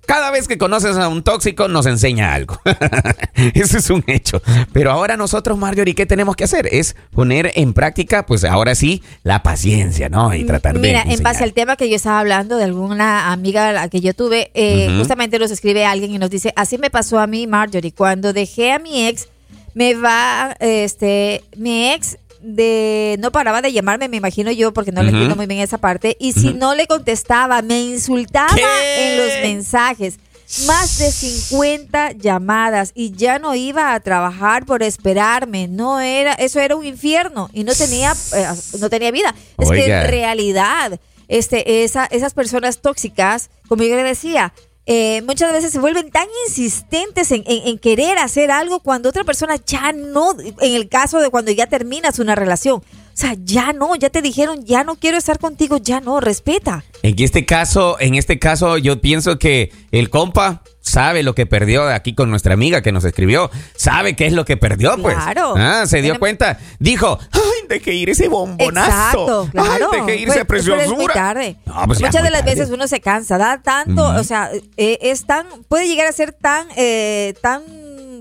cada 0.05 0.31
vez 0.31 0.47
que 0.47 0.57
conoces 0.57 0.97
a 0.97 1.07
un 1.07 1.23
tóxico 1.23 1.67
nos 1.67 1.85
enseña 1.85 2.33
algo. 2.33 2.59
Eso 3.53 3.77
es 3.77 3.89
un 3.89 4.03
hecho. 4.07 4.41
Pero 4.73 4.91
ahora 4.91 5.17
nosotros, 5.17 5.57
Marjorie, 5.57 5.95
¿qué 5.95 6.05
tenemos 6.05 6.35
que 6.35 6.43
hacer? 6.43 6.67
Es 6.71 6.95
poner 7.11 7.51
en 7.55 7.73
práctica, 7.73 8.25
pues 8.25 8.43
ahora 8.43 8.75
sí, 8.75 9.03
la 9.23 9.43
paciencia, 9.43 10.09
¿no? 10.09 10.33
Y 10.33 10.43
tratar 10.45 10.75
de... 10.75 10.79
Mira, 10.79 11.03
en 11.07 11.21
base 11.23 11.43
al 11.43 11.53
tema 11.53 11.75
que 11.75 11.89
yo 11.89 11.95
estaba 11.95 12.19
hablando 12.19 12.57
de 12.57 12.63
alguna 12.63 13.31
amiga 13.31 13.69
a 13.69 13.73
la 13.73 13.89
que 13.89 14.01
yo 14.01 14.13
tuve, 14.13 14.51
eh, 14.53 14.93
justamente 14.97 15.39
nos 15.39 15.51
escribe 15.51 15.85
alguien 15.85 16.11
y 16.11 16.17
nos 16.17 16.29
dice, 16.29 16.53
así 16.55 16.77
me 16.77 16.89
pasó 16.89 17.19
a 17.19 17.27
mí, 17.27 17.47
Marjorie, 17.47 17.91
cuando 17.91 18.33
dejé 18.33 18.71
a 18.71 18.79
mi 18.79 19.07
ex, 19.07 19.27
me 19.73 19.93
va, 19.93 20.55
este, 20.59 21.43
mi 21.57 21.91
ex 21.91 22.17
de 22.45 23.17
no 23.19 23.31
paraba 23.31 23.61
de 23.61 23.73
llamarme, 23.73 24.07
me 24.07 24.17
imagino 24.17 24.51
yo, 24.51 24.73
porque 24.73 24.91
no 24.91 25.01
le 25.01 25.07
Ujú. 25.09 25.15
entiendo 25.17 25.35
muy 25.35 25.47
bien 25.47 25.61
esa 25.61 25.77
parte, 25.77 26.15
y 26.19 26.33
si 26.33 26.53
no 26.53 26.75
le 26.75 26.87
contestaba, 26.87 27.61
me 27.61 27.81
insultaba 27.81 28.55
¿Qué? 28.55 29.09
en 29.11 29.17
los 29.17 29.33
mensajes. 29.41 30.19
Más 30.67 30.99
de 30.99 31.11
50 31.11 32.11
llamadas 32.11 32.91
y 32.93 33.11
ya 33.11 33.39
no 33.39 33.55
iba 33.55 33.95
a 33.95 33.99
trabajar 33.99 34.63
por 34.67 34.83
esperarme. 34.83 35.67
No 35.67 35.99
era, 35.99 36.33
eso 36.33 36.59
era 36.59 36.75
un 36.75 36.85
infierno 36.85 37.49
y 37.51 37.63
no 37.63 37.73
tenía, 37.73 38.13
eh, 38.35 38.45
no 38.79 38.89
tenía 38.91 39.09
vida. 39.09 39.33
Es 39.57 39.71
que 39.71 39.85
en 39.85 40.07
realidad, 40.07 40.99
este, 41.27 41.83
esa, 41.83 42.05
esas 42.05 42.35
personas 42.35 42.79
tóxicas, 42.79 43.49
como 43.67 43.83
yo 43.83 43.95
le 43.95 44.03
decía, 44.03 44.53
eh, 44.87 45.21
muchas 45.23 45.51
veces 45.51 45.71
se 45.71 45.79
vuelven 45.79 46.11
tan 46.11 46.27
insistentes 46.47 47.31
en, 47.31 47.43
en- 47.47 47.67
en 47.67 47.79
querer 47.79 48.17
hacer 48.19 48.51
algo 48.51 48.79
cuando 48.79 49.09
otra 49.09 49.23
persona 49.23 49.55
ya 49.65 49.91
no, 49.91 50.35
en 50.39 50.73
el 50.75 50.89
caso 50.89 51.19
de 51.19 51.29
cuando 51.29 51.51
ya 51.51 51.67
terminas 51.67 52.19
una 52.19 52.35
relación. 52.35 52.83
O 53.15 53.17
sea, 53.17 53.33
ya 53.41 53.71
no, 53.71 53.95
ya 53.95 54.09
te 54.09 54.21
dijeron, 54.21 54.65
ya 54.65 54.83
no 54.83 54.95
quiero 54.97 55.17
estar 55.17 55.39
contigo, 55.39 55.77
ya 55.77 56.01
no, 56.01 56.19
respeta. 56.19 56.83
En 57.01 57.15
este 57.17 57.45
caso, 57.45 57.95
en 58.01 58.15
este 58.15 58.39
caso, 58.39 58.77
yo 58.77 58.99
pienso 58.99 59.39
que 59.39 59.71
el 59.91 60.09
compa 60.09 60.63
sabe 60.81 61.23
lo 61.23 61.33
que 61.33 61.45
perdió 61.45 61.87
aquí 61.87 62.13
con 62.13 62.29
nuestra 62.29 62.53
amiga 62.55 62.81
que 62.81 62.91
nos 62.91 63.05
escribió. 63.05 63.49
Sabe 63.77 64.17
qué 64.17 64.25
es 64.27 64.33
lo 64.33 64.43
que 64.43 64.57
perdió, 64.57 64.97
pues. 65.01 65.15
Claro. 65.15 65.53
Ah, 65.57 65.85
se 65.87 66.01
dio 66.01 66.19
cuenta. 66.19 66.59
Dijo, 66.79 67.17
ay, 67.31 67.41
dejé 67.69 67.93
ir 67.93 68.09
ese 68.09 68.27
bombonazo. 68.27 68.89
Exacto, 68.91 69.49
claro. 69.49 69.89
Ay, 69.93 69.99
dejé 70.01 70.15
ir 70.17 70.25
Pues, 70.27 70.37
esa 70.37 70.45
pero 70.45 70.59
es 70.59 70.65
muy 70.67 70.75
preciosura. 70.75 71.13
tarde. 71.13 71.55
No, 71.65 71.83
pues 71.85 72.01
Muchas 72.01 72.21
de 72.21 72.29
las 72.31 72.41
tarde. 72.41 72.55
veces 72.55 72.69
uno 72.69 72.85
se 72.89 72.99
cansa, 72.99 73.37
da 73.37 73.61
tanto, 73.61 74.03
o 74.09 74.23
sea, 74.25 74.51
eh, 74.75 74.97
es 75.01 75.25
tan, 75.25 75.47
puede 75.69 75.87
llegar 75.87 76.05
a 76.07 76.11
ser 76.11 76.33
tan, 76.33 76.67
eh, 76.75 77.33
tan, 77.41 77.63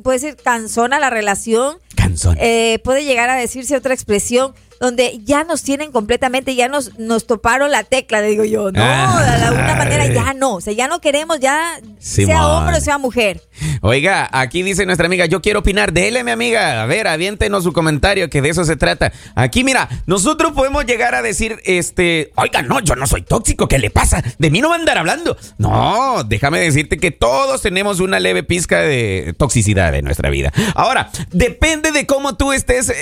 puede 0.04 0.20
ser 0.20 0.36
cansona 0.36 1.00
la 1.00 1.10
relación, 1.10 1.78
Canzón. 1.96 2.36
eh, 2.40 2.78
puede 2.84 3.04
llegar 3.04 3.30
a 3.30 3.36
decirse 3.36 3.76
otra 3.76 3.94
expresión 3.94 4.54
donde 4.80 5.20
ya 5.24 5.44
nos 5.44 5.62
tienen 5.62 5.92
completamente, 5.92 6.54
ya 6.56 6.68
nos, 6.68 6.98
nos 6.98 7.26
toparon 7.26 7.70
la 7.70 7.84
tecla, 7.84 8.20
digo 8.20 8.44
yo, 8.44 8.70
no, 8.72 8.82
Ah. 8.82 9.22
de 9.38 9.44
alguna 9.44 9.76
manera 9.76 10.06
ya 10.08 10.34
no, 10.34 10.56
o 10.56 10.60
sea, 10.60 10.72
ya 10.74 10.88
no 10.88 11.00
queremos, 11.00 11.38
ya 11.40 11.80
sea 12.00 12.48
hombre 12.48 12.76
o 12.76 12.80
sea 12.80 12.98
mujer. 12.98 13.40
Oiga, 13.80 14.28
aquí 14.32 14.62
dice 14.62 14.84
nuestra 14.84 15.06
amiga, 15.06 15.26
yo 15.26 15.40
quiero 15.40 15.60
opinar. 15.60 15.92
Dele, 15.92 16.24
mi 16.24 16.32
amiga. 16.32 16.82
A 16.82 16.86
ver, 16.86 17.06
aviéntenos 17.06 17.64
su 17.64 17.72
comentario, 17.72 18.28
que 18.28 18.42
de 18.42 18.48
eso 18.48 18.64
se 18.64 18.76
trata. 18.76 19.12
Aquí, 19.34 19.62
mira, 19.62 19.88
nosotros 20.06 20.52
podemos 20.52 20.84
llegar 20.86 21.14
a 21.14 21.22
decir, 21.22 21.60
este, 21.64 22.32
oiga, 22.36 22.62
no, 22.62 22.80
yo 22.80 22.96
no 22.96 23.06
soy 23.06 23.22
tóxico, 23.22 23.68
¿qué 23.68 23.78
le 23.78 23.90
pasa? 23.90 24.22
De 24.38 24.50
mí 24.50 24.60
no 24.60 24.70
va 24.70 24.76
a 24.76 24.78
andar 24.78 24.98
hablando. 24.98 25.36
No, 25.56 26.24
déjame 26.24 26.58
decirte 26.60 26.98
que 26.98 27.10
todos 27.10 27.62
tenemos 27.62 28.00
una 28.00 28.18
leve 28.20 28.42
pizca 28.42 28.80
de 28.80 29.34
toxicidad 29.38 29.94
en 29.94 30.04
nuestra 30.04 30.30
vida. 30.30 30.52
Ahora, 30.74 31.10
depende 31.30 31.83
de 31.92 32.06
cómo 32.06 32.36
tú 32.36 32.52
estés 32.52 32.92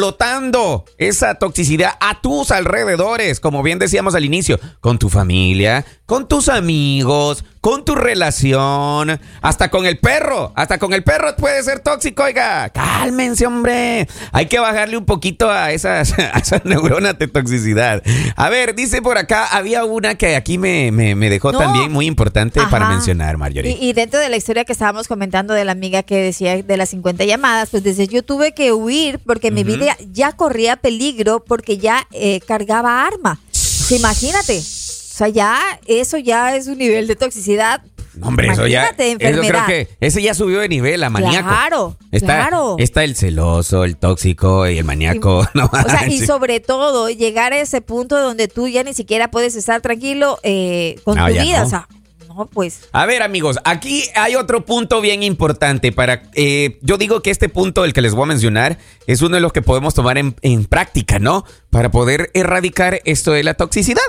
explotando 0.00 0.84
esa 0.98 1.34
toxicidad 1.34 1.94
a 2.00 2.20
tus 2.20 2.52
alrededores, 2.52 3.40
como 3.40 3.62
bien 3.64 3.80
decíamos 3.80 4.14
al 4.14 4.24
inicio, 4.24 4.60
con 4.80 4.98
tu 5.00 5.08
familia, 5.08 5.84
con 6.06 6.28
tus 6.28 6.48
amigos, 6.48 7.44
con 7.60 7.84
tu 7.84 7.94
relación, 7.96 9.20
hasta 9.42 9.68
con 9.68 9.84
el 9.86 9.98
perro, 9.98 10.52
hasta 10.56 10.78
con 10.78 10.92
el 10.94 11.02
perro 11.02 11.34
puede 11.36 11.62
ser 11.64 11.80
tóxico, 11.80 12.22
oiga, 12.22 12.68
cálmense, 12.70 13.46
hombre. 13.46 14.08
Hay 14.32 14.46
que 14.46 14.58
bajarle 14.60 14.96
un 14.96 15.04
poquito 15.04 15.50
a 15.50 15.72
esas, 15.72 16.16
a 16.18 16.38
esas 16.38 16.64
neuronas 16.64 17.18
de 17.18 17.26
toxicidad. 17.28 18.02
A 18.36 18.48
ver, 18.48 18.74
dice 18.76 19.02
por 19.02 19.18
acá, 19.18 19.46
había 19.46 19.84
una 19.84 20.14
que 20.14 20.36
aquí 20.36 20.56
me, 20.56 20.90
me- 20.92 21.14
me 21.16 21.28
dejó 21.28 21.50
No. 21.52 21.58
también 21.58 21.90
muy 21.92 22.06
importante 22.06 22.60
para 22.70 22.88
mencionar, 22.88 23.36
Marjorie. 23.38 23.76
Y, 23.78 23.90
y 23.90 23.92
dentro 23.92 24.20
de 24.20 24.28
la 24.28 24.36
historia 24.36 24.64
que 24.64 24.72
estábamos 24.72 25.08
comentando 25.08 25.52
de 25.52 25.64
la 25.64 25.72
amiga 25.72 26.02
que 26.04 26.16
decía 26.16 26.62
de 26.62 26.76
las 26.76 26.90
50 26.90 27.24
llamadas, 27.24 27.70
pues 27.70 27.82
desde 27.82 28.06
yo 28.06 28.22
tuve 28.22 28.52
que 28.52 28.72
huir 28.72 29.18
porque 29.26 29.50
mi 29.50 29.64
vida 29.64 29.79
ya 30.12 30.32
corría 30.32 30.76
peligro 30.76 31.44
porque 31.44 31.78
ya 31.78 32.06
eh, 32.12 32.40
cargaba 32.46 33.04
arma. 33.06 33.38
Imagínate. 33.90 34.58
O 34.58 34.62
sea, 34.62 35.28
ya 35.28 35.58
eso 35.86 36.16
ya 36.18 36.56
es 36.56 36.66
un 36.66 36.78
nivel 36.78 37.06
de 37.06 37.16
toxicidad. 37.16 37.82
Hombre, 38.22 38.48
eso 38.48 38.66
ya. 38.66 38.88
Imagínate, 38.98 39.28
Eso 39.30 39.40
creo 39.42 39.66
que 39.66 39.88
ese 40.00 40.20
ya 40.22 40.34
subió 40.34 40.58
de 40.60 40.68
nivel 40.68 41.02
a 41.04 41.10
maníaco. 41.10 41.48
Claro, 41.48 41.96
Está, 42.10 42.26
claro. 42.38 42.76
está 42.78 43.04
el 43.04 43.14
celoso, 43.16 43.84
el 43.84 43.96
tóxico 43.96 44.66
y 44.68 44.78
el 44.78 44.84
maníaco. 44.84 45.46
No 45.54 45.66
O 45.72 45.88
sea, 45.88 46.08
y 46.08 46.18
sobre 46.20 46.60
todo 46.60 47.08
llegar 47.08 47.52
a 47.52 47.60
ese 47.60 47.80
punto 47.80 48.18
donde 48.20 48.48
tú 48.48 48.66
ya 48.68 48.82
ni 48.82 48.94
siquiera 48.94 49.30
puedes 49.30 49.54
estar 49.54 49.80
tranquilo 49.80 50.38
eh, 50.42 50.98
con 51.04 51.16
No, 51.16 51.26
tu 51.28 51.32
vida. 51.34 51.60
no. 51.60 51.66
O 51.66 51.70
sea, 51.70 51.88
no, 52.34 52.46
pues. 52.46 52.88
A 52.92 53.06
ver, 53.06 53.22
amigos, 53.22 53.58
aquí 53.64 54.04
hay 54.14 54.36
otro 54.36 54.64
punto 54.64 55.00
bien 55.00 55.22
importante 55.22 55.90
para. 55.92 56.22
eh, 56.34 56.78
yo 56.82 56.96
digo 56.96 57.22
que 57.22 57.30
este 57.30 57.48
punto, 57.48 57.84
el 57.84 57.92
que 57.92 58.00
les 58.02 58.14
voy 58.14 58.24
a 58.24 58.26
mencionar, 58.26 58.78
es 59.06 59.20
uno 59.22 59.34
de 59.34 59.40
los 59.40 59.52
que 59.52 59.62
podemos 59.62 59.94
tomar 59.94 60.16
en, 60.16 60.36
en 60.42 60.64
práctica, 60.64 61.18
¿no? 61.18 61.44
Para 61.70 61.90
poder 61.90 62.30
erradicar 62.34 63.00
esto 63.04 63.32
de 63.32 63.42
la 63.42 63.54
toxicidad. 63.54 64.00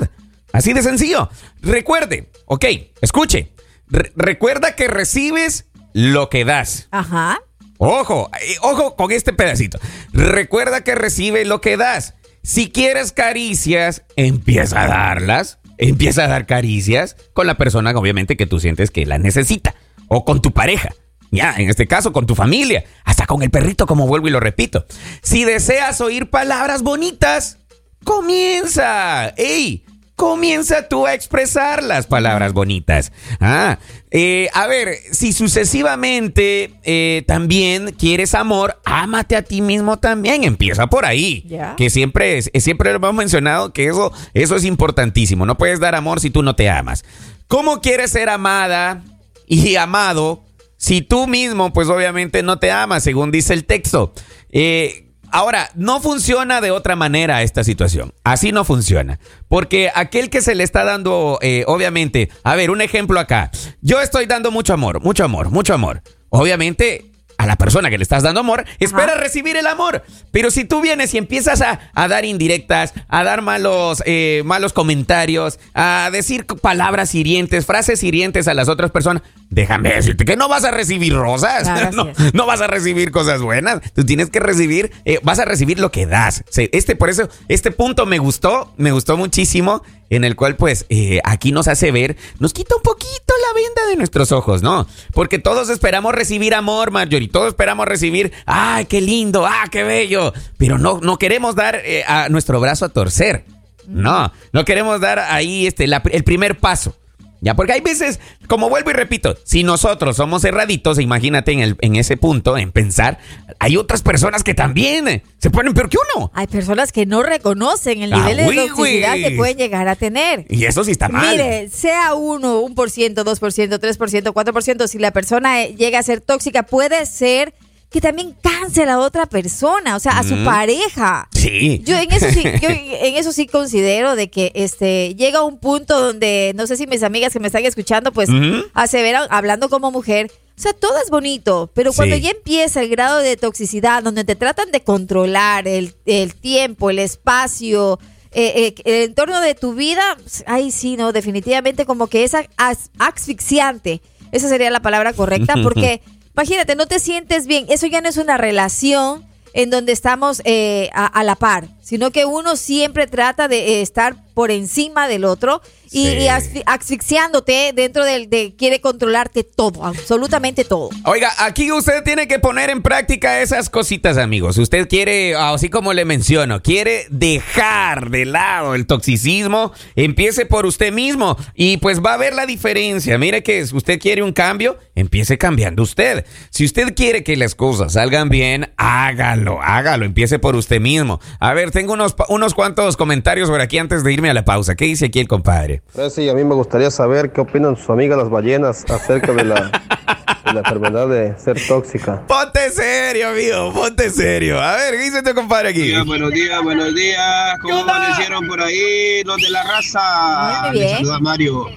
Así 0.53 0.73
de 0.73 0.83
sencillo. 0.83 1.29
Recuerde, 1.61 2.29
ok, 2.45 2.65
escuche. 3.01 3.53
re- 3.87 4.11
recuerda 4.15 4.75
que 4.75 4.87
recibes 4.87 5.65
lo 5.93 6.29
que 6.29 6.45
das. 6.45 6.87
Ajá. 6.91 7.39
Ojo, 7.77 8.29
eh, 8.39 8.55
ojo 8.61 8.95
con 8.95 9.11
este 9.11 9.33
pedacito. 9.33 9.79
Recuerda 10.13 10.83
que 10.83 10.93
recibe 10.93 11.45
lo 11.45 11.61
que 11.61 11.77
das. 11.77 12.13
Si 12.43 12.69
quieres 12.69 13.11
caricias, 13.11 14.03
empieza 14.15 14.83
a 14.83 14.87
darlas. 14.87 15.57
Empieza 15.81 16.25
a 16.25 16.27
dar 16.27 16.45
caricias 16.45 17.17
con 17.33 17.47
la 17.47 17.57
persona, 17.57 17.89
obviamente, 17.91 18.37
que 18.37 18.45
tú 18.45 18.59
sientes 18.59 18.91
que 18.91 19.03
la 19.07 19.17
necesita. 19.17 19.73
O 20.07 20.23
con 20.25 20.39
tu 20.39 20.51
pareja. 20.51 20.89
Ya, 21.31 21.55
en 21.57 21.69
este 21.71 21.87
caso, 21.87 22.13
con 22.13 22.27
tu 22.27 22.35
familia. 22.35 22.83
Hasta 23.03 23.25
con 23.25 23.41
el 23.41 23.49
perrito, 23.49 23.87
como 23.87 24.05
vuelvo 24.05 24.27
y 24.27 24.31
lo 24.31 24.39
repito. 24.39 24.85
Si 25.23 25.43
deseas 25.43 25.99
oír 25.99 26.29
palabras 26.29 26.83
bonitas, 26.83 27.57
comienza. 28.03 29.29
¡Ey! 29.37 29.83
Comienza 30.21 30.87
tú 30.87 31.07
a 31.07 31.15
expresar 31.15 31.81
las 31.81 32.05
palabras 32.05 32.53
bonitas. 32.53 33.11
Ah, 33.39 33.79
eh, 34.11 34.49
a 34.53 34.67
ver, 34.67 34.95
si 35.11 35.33
sucesivamente 35.33 36.75
eh, 36.83 37.23
también 37.25 37.95
quieres 37.97 38.35
amor, 38.35 38.79
ámate 38.85 39.35
a 39.35 39.41
ti 39.41 39.61
mismo 39.61 39.97
también. 39.97 40.43
Empieza 40.43 40.85
por 40.85 41.05
ahí. 41.07 41.49
Que 41.75 41.89
siempre 41.89 42.37
es, 42.37 42.51
siempre 42.59 42.91
lo 42.91 42.97
hemos 42.97 43.15
mencionado 43.15 43.73
que 43.73 43.87
eso, 43.87 44.13
eso 44.35 44.55
es 44.55 44.63
importantísimo. 44.63 45.47
No 45.47 45.57
puedes 45.57 45.79
dar 45.79 45.95
amor 45.95 46.19
si 46.19 46.29
tú 46.29 46.43
no 46.43 46.55
te 46.55 46.69
amas. 46.69 47.03
¿Cómo 47.47 47.81
quieres 47.81 48.11
ser 48.11 48.29
amada 48.29 49.03
y 49.47 49.75
amado 49.75 50.43
si 50.77 51.01
tú 51.01 51.25
mismo, 51.25 51.73
pues 51.73 51.89
obviamente 51.89 52.43
no 52.43 52.59
te 52.59 52.69
amas, 52.69 53.01
según 53.01 53.31
dice 53.31 53.53
el 53.53 53.65
texto? 53.65 54.13
Eh, 54.51 55.10
Ahora, 55.31 55.69
no 55.75 56.01
funciona 56.01 56.61
de 56.61 56.71
otra 56.71 56.95
manera 56.95 57.41
esta 57.41 57.63
situación. 57.63 58.13
Así 58.23 58.51
no 58.51 58.65
funciona. 58.65 59.19
Porque 59.47 59.89
aquel 59.93 60.29
que 60.29 60.41
se 60.41 60.55
le 60.55 60.63
está 60.63 60.83
dando, 60.83 61.39
eh, 61.41 61.63
obviamente, 61.67 62.29
a 62.43 62.55
ver, 62.55 62.69
un 62.69 62.81
ejemplo 62.81 63.19
acá. 63.19 63.49
Yo 63.81 64.01
estoy 64.01 64.25
dando 64.25 64.51
mucho 64.51 64.73
amor, 64.73 65.01
mucho 65.01 65.23
amor, 65.23 65.49
mucho 65.49 65.73
amor. 65.73 66.01
Obviamente, 66.29 67.10
a 67.41 67.47
la 67.47 67.55
persona 67.55 67.89
que 67.89 67.97
le 67.97 68.03
estás 68.03 68.21
dando 68.21 68.41
amor, 68.41 68.65
espera 68.79 69.15
recibir 69.15 69.57
el 69.57 69.65
amor. 69.65 70.03
Pero 70.29 70.51
si 70.51 70.63
tú 70.63 70.79
vienes 70.79 71.11
y 71.15 71.17
empiezas 71.17 71.61
a, 71.61 71.79
a 71.95 72.07
dar 72.07 72.23
indirectas, 72.23 72.93
a 73.07 73.23
dar 73.23 73.41
malos, 73.41 74.03
eh, 74.05 74.43
malos 74.45 74.73
comentarios, 74.73 75.57
a 75.73 76.09
decir 76.11 76.45
palabras 76.45 77.15
hirientes, 77.15 77.65
frases 77.65 78.03
hirientes 78.03 78.47
a 78.47 78.53
las 78.53 78.69
otras 78.69 78.91
personas, 78.91 79.23
déjame 79.49 79.89
decirte 79.89 80.23
que 80.23 80.37
no 80.37 80.49
vas 80.49 80.65
a 80.65 80.71
recibir 80.71 81.15
rosas, 81.15 81.63
Claro, 81.63 81.91
no, 81.93 82.11
no 82.33 82.45
vas 82.45 82.61
a 82.61 82.67
recibir 82.67 83.09
cosas 83.09 83.41
buenas. 83.41 83.81
Tú 83.93 84.05
tienes 84.05 84.29
que 84.29 84.39
recibir, 84.39 84.91
eh, 85.05 85.19
vas 85.23 85.39
a 85.39 85.45
recibir 85.45 85.79
lo 85.79 85.91
que 85.91 86.05
das. 86.05 86.43
Este, 86.55 86.95
por 86.95 87.09
eso, 87.09 87.27
este 87.47 87.71
punto 87.71 88.05
me 88.05 88.19
gustó, 88.19 88.71
me 88.77 88.91
gustó 88.91 89.17
muchísimo, 89.17 89.81
en 90.11 90.25
el 90.25 90.35
cual, 90.35 90.57
pues, 90.57 90.85
eh, 90.89 91.21
aquí 91.23 91.53
nos 91.53 91.67
hace 91.69 91.91
ver, 91.91 92.17
nos 92.39 92.53
quita 92.53 92.75
un 92.75 92.81
poquito 92.81 93.33
la 93.47 93.53
venda 93.53 93.85
de 93.89 93.95
nuestros 93.95 94.33
ojos, 94.33 94.61
¿no? 94.61 94.85
Porque 95.13 95.39
todos 95.39 95.69
esperamos 95.69 96.13
recibir 96.13 96.53
amor, 96.53 96.91
Marjorie, 96.91 97.29
todos 97.31 97.47
esperamos 97.47 97.87
recibir, 97.87 98.31
¡ay, 98.45 98.85
qué 98.85 99.01
lindo! 99.01 99.45
¡ah, 99.45 99.65
qué 99.71 99.83
bello! 99.83 100.33
Pero 100.57 100.77
no, 100.77 100.99
no 101.01 101.17
queremos 101.17 101.55
dar 101.55 101.81
eh, 101.83 102.03
a 102.07 102.29
nuestro 102.29 102.59
brazo 102.59 102.85
a 102.85 102.89
torcer. 102.89 103.45
No, 103.87 104.31
no 104.53 104.63
queremos 104.65 105.01
dar 105.01 105.19
ahí 105.19 105.65
este, 105.67 105.87
la- 105.87 106.03
el 106.11 106.23
primer 106.23 106.59
paso. 106.59 106.95
Ya, 107.43 107.55
porque 107.55 107.73
hay 107.73 107.81
veces, 107.81 108.19
como 108.47 108.69
vuelvo 108.69 108.91
y 108.91 108.93
repito, 108.93 109.35
si 109.43 109.63
nosotros 109.63 110.15
somos 110.15 110.43
cerraditos, 110.43 110.99
imagínate 110.99 111.51
en, 111.51 111.59
el, 111.61 111.75
en 111.81 111.95
ese 111.95 112.15
punto, 112.15 112.55
en 112.55 112.71
pensar, 112.71 113.17
hay 113.57 113.77
otras 113.77 114.03
personas 114.03 114.43
que 114.43 114.53
también 114.53 115.23
se 115.39 115.49
ponen 115.49 115.73
peor 115.73 115.89
que 115.89 115.97
uno. 116.15 116.31
Hay 116.35 116.45
personas 116.45 116.91
que 116.91 117.07
no 117.07 117.23
reconocen 117.23 118.03
el 118.03 118.13
Ah, 118.13 118.17
nivel 118.29 118.37
de 118.55 118.67
toxicidad 118.67 119.15
que 119.15 119.31
pueden 119.31 119.57
llegar 119.57 119.87
a 119.87 119.95
tener. 119.95 120.45
Y 120.49 120.65
eso 120.65 120.83
sí 120.83 120.91
está 120.91 121.09
mal. 121.09 121.31
Mire, 121.31 121.69
sea 121.69 122.13
uno, 122.13 122.59
un 122.59 122.75
por 122.75 122.91
ciento, 122.91 123.23
dos 123.23 123.39
por 123.39 123.51
ciento, 123.51 123.79
tres 123.79 123.97
por 123.97 124.11
ciento, 124.11 124.33
cuatro 124.33 124.53
por 124.53 124.61
ciento, 124.61 124.87
si 124.87 124.99
la 124.99 125.11
persona 125.11 125.65
llega 125.65 125.97
a 125.97 126.03
ser 126.03 126.21
tóxica, 126.21 126.63
puede 126.63 127.07
ser 127.07 127.55
que 127.91 127.99
también 128.01 128.33
canse 128.41 128.83
a 128.83 128.85
la 128.85 128.99
otra 128.99 129.25
persona, 129.25 129.97
o 129.97 129.99
sea, 129.99 130.17
a 130.17 130.23
su 130.23 130.35
Mm. 130.37 130.45
pareja. 130.45 131.27
Sí. 131.33 131.81
Yo 131.83 131.97
en 131.97 132.09
eso 132.11 132.25
sí, 132.31 132.41
yo 132.61 132.69
en 132.69 133.15
eso 133.17 133.33
sí 133.33 133.47
considero 133.47 134.15
de 134.15 134.29
que 134.29 134.51
este 134.55 135.13
llega 135.15 135.43
un 135.43 135.57
punto 135.59 135.99
donde 135.99 136.53
no 136.55 136.65
sé 136.67 136.77
si 136.77 136.87
mis 136.87 137.03
amigas 137.03 137.33
que 137.33 137.39
me 137.41 137.47
están 137.47 137.65
escuchando 137.65 138.11
pues 138.13 138.29
aseveran 138.73 139.27
hablando 139.29 139.67
como 139.69 139.91
mujer, 139.91 140.31
o 140.57 140.61
sea, 140.61 140.71
todo 140.73 140.93
es 141.03 141.09
bonito, 141.09 141.69
pero 141.73 141.91
cuando 141.91 142.15
Sí. 142.15 142.21
ya 142.21 142.29
empieza 142.29 142.81
el 142.81 142.87
grado 142.89 143.17
de 143.17 143.35
toxicidad 143.35 144.03
donde 144.03 144.23
te 144.23 144.35
tratan 144.37 144.71
de 144.71 144.81
controlar 144.81 145.67
el, 145.67 145.93
el 146.05 146.33
tiempo, 146.35 146.91
el 146.91 146.99
espacio, 146.99 147.99
eh, 148.31 148.53
eh, 148.55 148.75
el 148.85 149.09
entorno 149.09 149.41
de 149.41 149.53
tu 149.55 149.73
vida, 149.73 150.01
pues, 150.21 150.45
ahí 150.47 150.71
sí, 150.71 150.95
no, 150.95 151.11
definitivamente 151.11 151.85
como 151.85 152.07
que 152.07 152.23
es 152.23 152.33
as- 152.55 152.89
asfixiante. 152.99 154.01
Esa 154.31 154.47
sería 154.47 154.69
la 154.71 154.81
palabra 154.81 155.11
correcta 155.13 155.55
porque 155.63 156.01
imagínate, 156.33 156.75
no 156.75 156.87
te 156.87 156.99
sientes 156.99 157.47
bien, 157.47 157.65
eso 157.69 157.87
ya 157.87 158.01
no 158.01 158.09
es 158.09 158.17
una 158.17 158.37
relación 158.37 159.25
en 159.53 159.69
donde 159.69 159.91
estamos 159.91 160.41
eh, 160.45 160.89
a, 160.93 161.23
la 161.23 161.35
par, 161.35 161.67
sino 161.81 162.11
que 162.11 162.25
uno 162.25 162.55
siempre 162.55 163.07
trata 163.07 163.47
de 163.47 163.57
eh, 163.57 163.81
estar 163.81 164.15
por 164.33 164.49
encima 164.49 165.07
del 165.07 165.25
otro 165.25 165.61
y, 165.91 166.05
Sí. 166.05 166.17
y 166.55 166.61
asfixiándote 166.65 167.71
dentro 167.75 168.05
del 168.05 168.29
de 168.29 168.55
quiere 168.57 168.81
controlarte 168.81 169.43
todo, 169.43 169.85
absolutamente 169.85 170.63
todo. 170.63 170.89
Oiga, 171.05 171.31
aquí 171.39 171.71
usted 171.71 172.03
tiene 172.03 172.27
que 172.27 172.39
poner 172.39 172.69
en 172.69 172.81
práctica 172.81 173.41
esas 173.41 173.69
cositas, 173.69 174.17
amigos. 174.17 174.57
Usted 174.57 174.87
quiere, 174.87 175.35
así 175.35 175.69
como 175.69 175.93
le 175.93 176.05
menciono, 176.05 176.61
quiere 176.61 177.05
dejar 177.09 178.09
de 178.09 178.25
lado 178.25 178.75
el 178.75 178.85
toxicismo, 178.85 179.73
empiece 179.95 180.45
por 180.45 180.65
usted 180.65 180.91
mismo 180.93 181.37
y 181.55 181.77
pues 181.77 182.01
va 182.01 182.13
a 182.13 182.17
ver 182.17 182.33
la 182.33 182.45
diferencia. 182.45 183.17
Mire 183.17 183.43
que 183.43 183.65
si 183.65 183.75
usted 183.75 183.99
quiere 183.99 184.23
un 184.23 184.33
cambio, 184.33 184.77
empiece 184.95 185.37
cambiando 185.37 185.83
usted. 185.83 186.25
Si 186.49 186.65
usted 186.65 186.93
quiere 186.95 187.23
que 187.23 187.35
las 187.35 187.55
cosas 187.55 187.93
salgan 187.93 188.29
bien, 188.29 188.71
hágalo, 188.77 189.61
hágalo, 189.61 190.05
empiece 190.05 190.39
por 190.39 190.55
usted 190.55 190.79
mismo. 190.79 191.19
A 191.39 191.53
ver, 191.53 191.71
tengo 191.71 191.93
unos, 191.93 192.15
unos 192.29 192.53
cuantos 192.53 192.97
comentarios 192.97 193.49
por 193.49 193.61
aquí 193.61 193.77
antes 193.77 194.03
de 194.03 194.13
irme 194.13 194.29
a 194.29 194.33
la 194.33 194.45
pausa. 194.45 194.75
¿Qué 194.75 194.85
dice 194.85 195.05
aquí 195.07 195.19
el 195.19 195.27
compadre? 195.27 195.80
Sí, 196.09 196.29
a 196.29 196.33
mí 196.33 196.43
me 196.43 196.55
gustaría 196.55 196.89
saber 196.89 197.31
qué 197.31 197.41
opinan 197.41 197.75
sus 197.75 197.89
amigas 197.89 198.17
las 198.17 198.29
ballenas 198.29 198.89
acerca 198.89 199.33
de 199.33 199.43
la, 199.43 199.71
la 200.45 200.59
enfermedad 200.59 201.07
de 201.07 201.37
ser 201.39 201.57
tóxica. 201.67 202.25
Ponte 202.27 202.69
serio, 202.71 203.29
amigo, 203.29 203.73
ponte 203.73 204.09
serio. 204.09 204.59
A 204.59 204.75
ver, 204.75 204.95
¿qué 204.95 205.03
dice 205.03 205.23
tu 205.23 205.33
compadre 205.33 205.69
aquí? 205.69 205.81
días, 205.83 206.05
buenos 206.05 206.31
días, 206.31 206.61
buenos 206.63 206.93
días. 206.93 207.57
¿Cómo 207.61 207.79
amanecieron 207.81 208.47
por 208.47 208.61
ahí 208.61 209.23
los 209.23 209.37
de 209.37 209.49
la 209.49 209.63
raza? 209.63 210.71
Muy 210.71 210.87
saluda 210.89 211.19
Mario. 211.19 211.67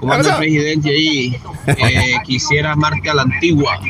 ¿Cómo 0.00 0.12
anda 0.12 0.32
el 0.32 0.36
presidente 0.38 0.90
ahí? 0.90 1.36
Eh, 1.66 2.14
quisiera 2.24 2.72
amarte 2.72 3.08
a 3.10 3.14
la 3.14 3.22
antigua. 3.22 3.80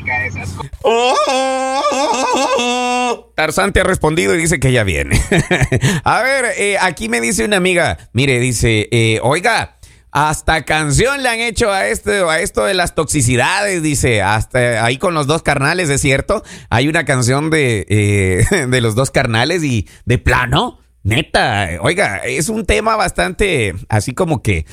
Oh. 0.83 1.83
Tarzán 3.35 3.73
te 3.73 3.81
ha 3.81 3.85
respondido 3.85 4.35
y 4.35 4.39
dice 4.39 4.61
que 4.61 4.73
ya 4.73 4.85
viene. 4.85 5.21
a 6.05 6.23
ver, 6.23 6.47
eh, 6.59 6.77
aquí 6.81 7.09
me 7.09 7.21
dice 7.21 7.45
una 7.45 7.57
amiga, 7.57 7.99
mire, 8.13 8.39
dice, 8.39 8.89
eh, 8.93 9.19
oiga, 9.23 9.79
hasta 10.13 10.65
canción 10.65 11.23
le 11.23 11.29
han 11.31 11.41
hecho 11.41 11.73
a 11.73 11.89
esto, 11.89 12.29
a 12.29 12.41
esto 12.41 12.65
de 12.65 12.75
las 12.75 12.95
toxicidades, 12.95 13.83
dice, 13.83 14.21
hasta 14.21 14.85
ahí 14.85 14.99
con 14.99 15.15
los 15.15 15.27
dos 15.27 15.43
carnales, 15.43 15.89
¿es 15.89 16.03
cierto? 16.03 16.45
Hay 16.69 16.87
una 16.87 17.07
canción 17.07 17.49
de, 17.49 17.87
eh, 17.89 18.67
de 18.69 18.81
los 18.83 18.95
dos 18.95 19.11
carnales 19.11 19.65
y 19.65 19.89
de 20.05 20.19
plano, 20.19 20.79
neta, 21.03 21.71
oiga, 21.81 22.19
es 22.19 22.51
un 22.51 22.67
tema 22.67 22.95
bastante 22.95 23.75
así 23.89 24.13
como 24.13 24.43
que 24.43 24.67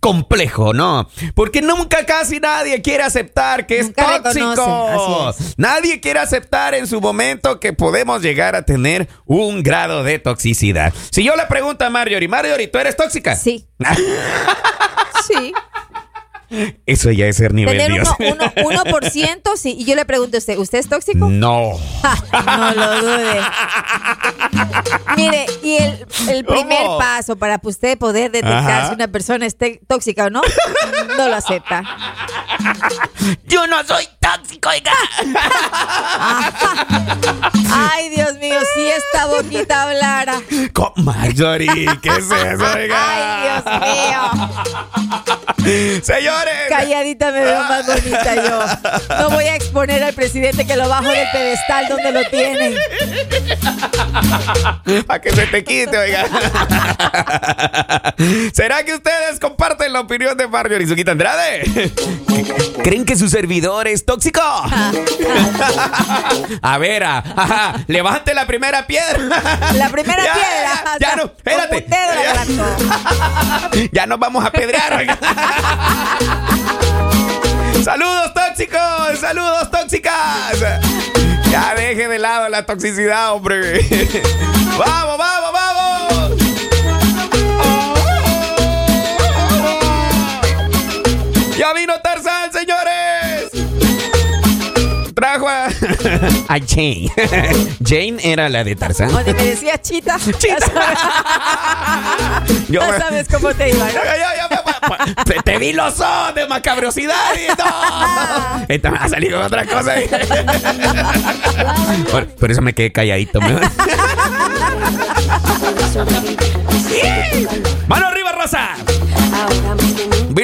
complejo, 0.00 0.72
¿no? 0.72 1.08
Porque 1.34 1.62
nunca 1.62 2.04
casi 2.06 2.40
nadie 2.40 2.80
quiere 2.82 3.02
aceptar 3.02 3.66
que 3.66 3.82
Nunca 3.82 4.16
es 4.16 4.22
tóxico. 4.22 5.34
Nadie 5.56 6.00
quiere 6.00 6.20
aceptar 6.20 6.74
en 6.74 6.86
su 6.86 7.00
momento 7.00 7.60
que 7.60 7.72
podemos 7.72 8.22
llegar 8.22 8.56
a 8.56 8.62
tener 8.62 9.08
un 9.26 9.62
grado 9.62 10.02
de 10.04 10.18
toxicidad. 10.18 10.92
Si 11.10 11.24
yo 11.24 11.36
le 11.36 11.46
pregunto 11.46 11.84
a 11.84 11.90
Marjorie, 11.90 12.28
Marjorie, 12.28 12.68
¿tú 12.68 12.78
eres 12.78 12.96
tóxica? 12.96 13.36
Sí. 13.36 13.66
Sí. 15.26 15.52
Eso 16.86 17.10
ya 17.10 17.26
es 17.26 17.36
ser 17.36 17.52
nivel 17.52 17.76
Tener 17.76 17.92
Dios. 17.92 18.08
uno, 18.18 18.28
uno, 18.34 18.52
uno 18.68 18.84
por 18.84 19.08
ciento, 19.10 19.56
sí. 19.56 19.76
Y 19.78 19.84
yo 19.84 19.94
le 19.94 20.04
pregunto 20.04 20.36
a 20.36 20.38
usted, 20.38 20.56
¿usted 20.56 20.78
es 20.78 20.88
tóxico? 20.88 21.28
No. 21.28 21.72
no 22.56 22.74
lo 22.74 23.00
dude. 23.00 23.40
Mire, 25.16 25.46
y 25.62 25.76
el, 25.76 26.06
el 26.28 26.44
primer 26.44 26.84
¿Cómo? 26.84 26.98
paso 26.98 27.36
para 27.36 27.60
usted 27.62 27.98
poder 27.98 28.30
detectar 28.30 28.80
Ajá. 28.80 28.88
si 28.88 28.94
una 28.94 29.08
persona 29.08 29.46
es 29.46 29.56
tóxica 29.86 30.26
o 30.26 30.30
no, 30.30 30.42
no 31.16 31.28
lo 31.28 31.34
acepta. 31.34 31.82
Yo 33.46 33.66
no 33.66 33.84
soy 33.84 34.08
tóxico, 34.36 34.68
oiga. 34.68 34.92
Ay, 37.70 38.08
Dios 38.10 38.34
mío, 38.38 38.58
si 38.74 38.88
esta 38.88 39.26
boquita 39.26 39.82
hablara. 39.84 40.40
Co- 40.72 40.92
Marjorie, 40.96 41.86
¿qué 42.02 42.08
es 42.08 42.16
eso, 42.30 42.64
oiga? 42.74 42.96
Ay, 43.08 43.62
Dios 43.62 43.64
mío. 43.80 44.20
Señores. 46.02 46.54
Calladita 46.68 47.30
me 47.30 47.40
veo 47.44 47.62
más 47.64 47.86
bonita 47.86 48.34
yo. 48.36 48.64
No 49.18 49.30
voy 49.30 49.44
a 49.44 49.54
exponer 49.56 50.02
al 50.02 50.14
presidente 50.14 50.66
que 50.66 50.76
lo 50.76 50.88
bajo 50.88 51.08
del 51.10 51.28
pedestal 51.32 51.86
donde 51.88 52.12
lo 52.12 52.24
tienen. 52.30 52.74
Para 55.06 55.20
que 55.20 55.30
se 55.32 55.46
te 55.46 55.64
quite, 55.64 55.96
oiga. 55.98 56.24
¿Será 58.54 58.82
que 58.84 58.94
ustedes 58.94 59.38
comparten 59.40 59.92
la 59.92 60.00
opinión 60.00 60.36
de 60.36 60.48
Marjorie 60.48 60.86
Suquita 60.86 61.12
Andrade? 61.12 61.62
¿Creen 62.82 63.04
que 63.04 63.16
su 63.16 63.28
servidor 63.28 63.86
es 63.88 64.04
tóxico? 64.06 64.17
A 66.62 66.78
ver, 66.78 67.04
ajá, 67.04 67.74
levante 67.86 68.34
la 68.34 68.46
primera 68.46 68.86
piedra. 68.86 69.18
La 69.74 69.88
primera 69.88 70.24
Ya, 70.24 70.32
piedra. 70.34 70.98
Ya, 70.98 71.08
ya 71.08 71.16
no, 71.16 71.24
espérate. 71.24 71.86
Ya, 71.88 72.46
ya 73.92 74.06
nos 74.06 74.18
vamos 74.18 74.44
a 74.44 74.50
pedrear. 74.50 75.18
Saludos 77.84 78.34
tóxicos, 78.34 79.18
saludos 79.20 79.70
tóxicas. 79.70 80.58
Ya 81.50 81.74
deje 81.74 82.08
de 82.08 82.18
lado 82.18 82.48
la 82.48 82.66
toxicidad, 82.66 83.32
hombre. 83.32 83.80
Vamos, 84.76 85.18
vamos. 85.18 85.47
a, 96.48 96.58
Jane. 96.66 97.10
Jane 97.84 98.16
era 98.22 98.48
la 98.48 98.64
de 98.64 98.74
Tarzán. 98.76 99.10
Donde 99.12 99.34
me 99.34 99.44
decía 99.44 99.80
chita. 99.80 100.16
Chita. 100.38 100.56
Ya 100.58 100.66
sabes, 100.66 100.98
Yo 102.68 102.80
ya 102.80 102.92
me- 102.92 102.98
sabes 102.98 103.28
cómo 103.28 103.52
te 103.54 103.70
iba, 103.70 103.86
¿no? 103.86 103.92
Pa- 104.48 104.62
pa- 104.62 104.80
pa- 104.88 104.98
te, 105.24 105.34
te 105.42 105.58
vi 105.58 105.72
los 105.72 106.00
ojos 106.00 106.34
de 106.34 106.46
macabrosidad 106.46 107.34
y 107.34 107.48
no. 107.48 108.66
Esta 108.68 108.90
me 108.90 108.98
ha 108.98 109.08
salido 109.08 109.40
otra 109.44 109.66
cosa. 109.66 109.94
por, 112.10 112.26
por 112.28 112.50
eso 112.50 112.62
me 112.62 112.72
quedé 112.72 112.92
calladito. 112.92 113.40
Mano 117.86 118.06
arriba, 118.06 118.32
raza. 118.32 118.70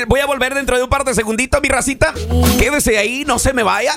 Voy 0.07 0.21
a 0.21 0.27
volver 0.27 0.55
dentro 0.55 0.77
de 0.77 0.83
un 0.83 0.88
par 0.88 1.05
de 1.05 1.14
segunditos, 1.14 1.61
mi 1.62 1.69
racita. 1.69 2.12
Quédese 2.59 2.99
ahí, 2.99 3.25
no 3.27 3.38
se 3.38 3.53
me 3.53 3.62
vaya. 3.62 3.95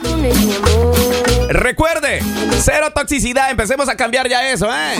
Recuerde, 1.49 2.19
cero 2.61 2.87
toxicidad. 2.93 3.51
Empecemos 3.51 3.89
a 3.89 3.95
cambiar 3.95 4.27
ya 4.27 4.49
eso, 4.49 4.67
¿eh? 4.71 4.95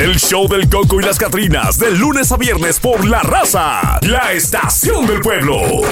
El 0.00 0.18
show 0.18 0.48
del 0.48 0.68
Coco 0.68 1.00
y 1.00 1.04
las 1.04 1.18
Catrinas, 1.18 1.78
de 1.78 1.90
lunes 1.92 2.30
a 2.32 2.36
viernes 2.36 2.80
por 2.80 3.04
La 3.04 3.22
Raza, 3.22 3.98
la 4.02 4.32
estación 4.32 5.06
del 5.06 5.20
pueblo. 5.20 5.82